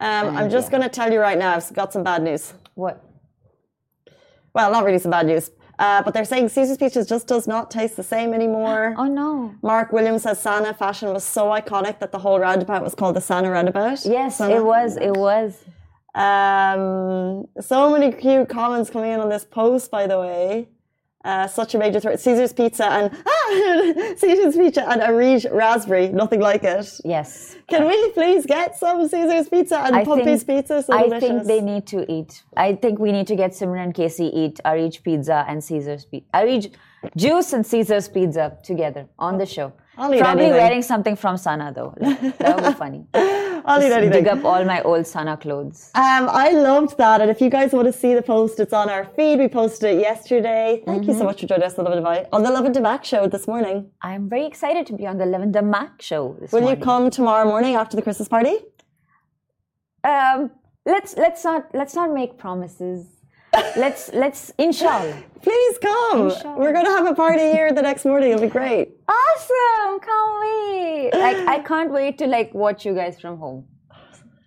Um, 0.00 0.34
I'm 0.36 0.48
just 0.50 0.70
going 0.70 0.82
to 0.82 0.88
tell 0.88 1.12
you 1.12 1.20
right 1.20 1.36
now, 1.38 1.56
I've 1.56 1.72
got 1.74 1.92
some 1.92 2.02
bad 2.02 2.22
news. 2.22 2.54
What? 2.74 3.04
Well, 4.54 4.72
not 4.72 4.84
really 4.84 4.98
some 4.98 5.10
bad 5.10 5.26
news. 5.26 5.50
Uh, 5.78 6.02
but 6.02 6.12
they're 6.12 6.26
saying 6.26 6.48
Caesar's 6.48 6.76
Pizza 6.76 7.04
just 7.04 7.26
does 7.26 7.46
not 7.46 7.70
taste 7.70 7.96
the 7.96 8.02
same 8.02 8.34
anymore. 8.34 8.94
Oh 8.98 9.06
no! 9.06 9.54
Mark 9.62 9.92
Williams 9.92 10.22
says 10.24 10.38
Sana 10.38 10.74
fashion 10.74 11.08
was 11.12 11.24
so 11.24 11.46
iconic 11.46 12.00
that 12.00 12.12
the 12.12 12.18
whole 12.18 12.38
roundabout 12.38 12.82
was 12.82 12.94
called 12.94 13.16
the 13.16 13.20
Sana 13.20 13.50
roundabout. 13.50 14.04
Yes, 14.04 14.36
Sana- 14.38 14.56
it 14.56 14.64
was. 14.64 14.96
It 14.98 15.16
was. 15.16 15.64
Um, 16.14 17.46
so 17.60 17.90
many 17.90 18.12
cute 18.12 18.48
comments 18.48 18.90
coming 18.90 19.12
in 19.12 19.20
on 19.20 19.28
this 19.28 19.44
post, 19.44 19.90
by 19.90 20.06
the 20.06 20.18
way. 20.18 20.68
Uh, 21.22 21.46
such 21.46 21.74
a 21.74 21.78
major 21.78 22.00
threat. 22.00 22.18
Caesar's 22.18 22.54
Pizza 22.54 22.86
and 22.90 23.10
ah, 23.26 24.14
Caesar's 24.16 24.56
Pizza 24.56 24.88
and 24.88 25.02
Arij 25.02 25.44
Raspberry. 25.52 26.08
Nothing 26.08 26.40
like 26.40 26.64
it. 26.64 26.88
Yes. 27.04 27.56
Can 27.68 27.86
we 27.86 28.10
please 28.12 28.46
get 28.46 28.78
some 28.78 29.06
Caesar's 29.06 29.46
Pizza 29.50 29.80
and 29.80 29.96
I 29.96 30.04
think, 30.04 30.46
Pizza? 30.46 30.82
So 30.82 30.94
I 30.94 31.02
delicious. 31.02 31.28
think 31.28 31.44
they 31.44 31.60
need 31.60 31.86
to 31.88 32.10
eat. 32.10 32.42
I 32.56 32.74
think 32.74 32.98
we 32.98 33.12
need 33.12 33.26
to 33.26 33.36
get 33.36 33.50
Simran 33.50 33.84
and 33.84 33.94
Casey 33.94 34.26
eat 34.34 34.60
Arij 34.64 35.02
pizza 35.02 35.44
and 35.46 35.62
Caesar's 35.62 36.06
pizza. 36.06 36.26
Arij 36.32 36.74
juice 37.16 37.52
and 37.52 37.66
Caesar's 37.66 38.08
pizza 38.08 38.56
together 38.62 39.06
on 39.18 39.36
the 39.36 39.44
show. 39.44 39.74
Probably 39.96 40.20
anything. 40.20 40.50
wearing 40.52 40.82
something 40.82 41.16
from 41.16 41.36
Sana 41.36 41.70
though. 41.74 41.94
That 42.38 42.56
would 42.56 42.64
be 42.64 42.72
funny. 42.72 43.04
I'll 43.64 43.82
eat 43.82 43.92
anything. 43.92 44.24
Dig 44.24 44.28
up 44.28 44.44
all 44.44 44.64
my 44.64 44.82
old 44.82 45.06
Sana 45.06 45.36
clothes. 45.36 45.90
Um, 45.94 46.28
I 46.28 46.50
loved 46.50 46.96
that. 46.98 47.20
And 47.20 47.30
if 47.30 47.40
you 47.40 47.50
guys 47.50 47.72
want 47.72 47.86
to 47.86 47.92
see 47.92 48.14
the 48.14 48.22
post, 48.22 48.60
it's 48.60 48.72
on 48.72 48.88
our 48.90 49.04
feed. 49.16 49.38
We 49.38 49.48
posted 49.48 49.96
it 49.96 50.00
yesterday. 50.00 50.82
Thank 50.86 51.06
you 51.06 51.14
so 51.14 51.24
much 51.24 51.40
for 51.40 51.46
joining 51.46 51.64
us 51.64 51.78
on 51.78 51.84
the 51.84 51.90
Love 51.90 52.04
and 52.04 52.26
on 52.32 52.42
the 52.42 52.50
Lovin 52.50 52.72
Damac 52.72 53.04
show 53.04 53.26
this 53.26 53.46
morning. 53.46 53.90
I'm 54.02 54.28
very 54.28 54.46
excited 54.46 54.86
to 54.88 54.92
be 54.94 55.06
on 55.06 55.18
the 55.18 55.26
Lovin 55.26 55.52
Damac 55.52 56.00
show 56.00 56.36
this 56.40 56.52
Will 56.52 56.62
morning. 56.62 56.78
you 56.78 56.84
come 56.84 57.10
tomorrow 57.10 57.44
morning 57.46 57.74
after 57.74 57.96
the 57.96 58.02
Christmas 58.02 58.28
party? 58.28 58.56
Um, 60.04 60.50
let's 60.86 61.16
let's 61.16 61.44
not 61.44 61.66
let's 61.74 61.94
not 61.94 62.12
make 62.12 62.38
promises. 62.38 63.06
Let's 63.76 64.10
let's 64.12 64.52
inshallah. 64.58 65.22
Please 65.42 65.78
come. 65.78 66.30
Inshallah. 66.30 66.58
We're 66.58 66.72
going 66.72 66.84
to 66.84 66.90
have 66.90 67.06
a 67.06 67.14
party 67.14 67.50
here 67.50 67.72
the 67.72 67.82
next 67.82 68.04
morning. 68.04 68.30
It'll 68.30 68.42
be 68.42 68.48
great. 68.48 68.90
Awesome! 69.08 70.00
Can't 70.00 70.40
wait. 70.40 71.10
Like 71.14 71.36
I 71.48 71.58
can't 71.66 71.90
wait 71.90 72.18
to 72.18 72.26
like 72.26 72.54
watch 72.54 72.84
you 72.84 72.94
guys 72.94 73.20
from 73.20 73.38
home. 73.38 73.66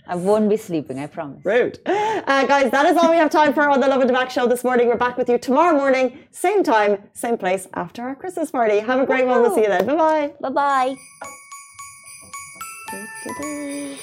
I 0.06 0.16
won't 0.16 0.50
be 0.50 0.58
sleeping. 0.58 1.00
I 1.00 1.08
promise. 1.08 1.46
Rude. 1.46 1.80
Uh, 1.86 2.46
guys, 2.46 2.72
that 2.72 2.86
is 2.86 2.98
all 2.98 3.10
we 3.10 3.18
have 3.18 3.30
time 3.30 3.54
for 3.54 3.70
on 3.70 3.80
the 3.80 3.88
Lovin 3.88 4.08
Damac 4.10 4.30
show 4.30 4.48
this 4.48 4.64
morning. 4.64 4.88
We're 4.88 4.98
back 4.98 5.18
with 5.18 5.30
you 5.30 5.38
tomorrow 5.38 5.76
morning, 5.76 6.20
same 6.32 6.62
time, 6.62 6.98
same 7.14 7.38
place 7.38 7.68
after 7.74 8.02
our 8.04 8.16
Christmas 8.16 8.52
party. 8.52 8.80
Have 8.80 9.00
a 9.00 9.06
great 9.06 9.26
one. 9.26 9.42
We'll 9.42 9.56
see 9.56 9.62
you 9.62 9.68
then. 9.68 9.86
Bye. 9.86 10.34
Bye 10.42 10.50
bye. 10.50 10.96
Bye. 13.40 13.98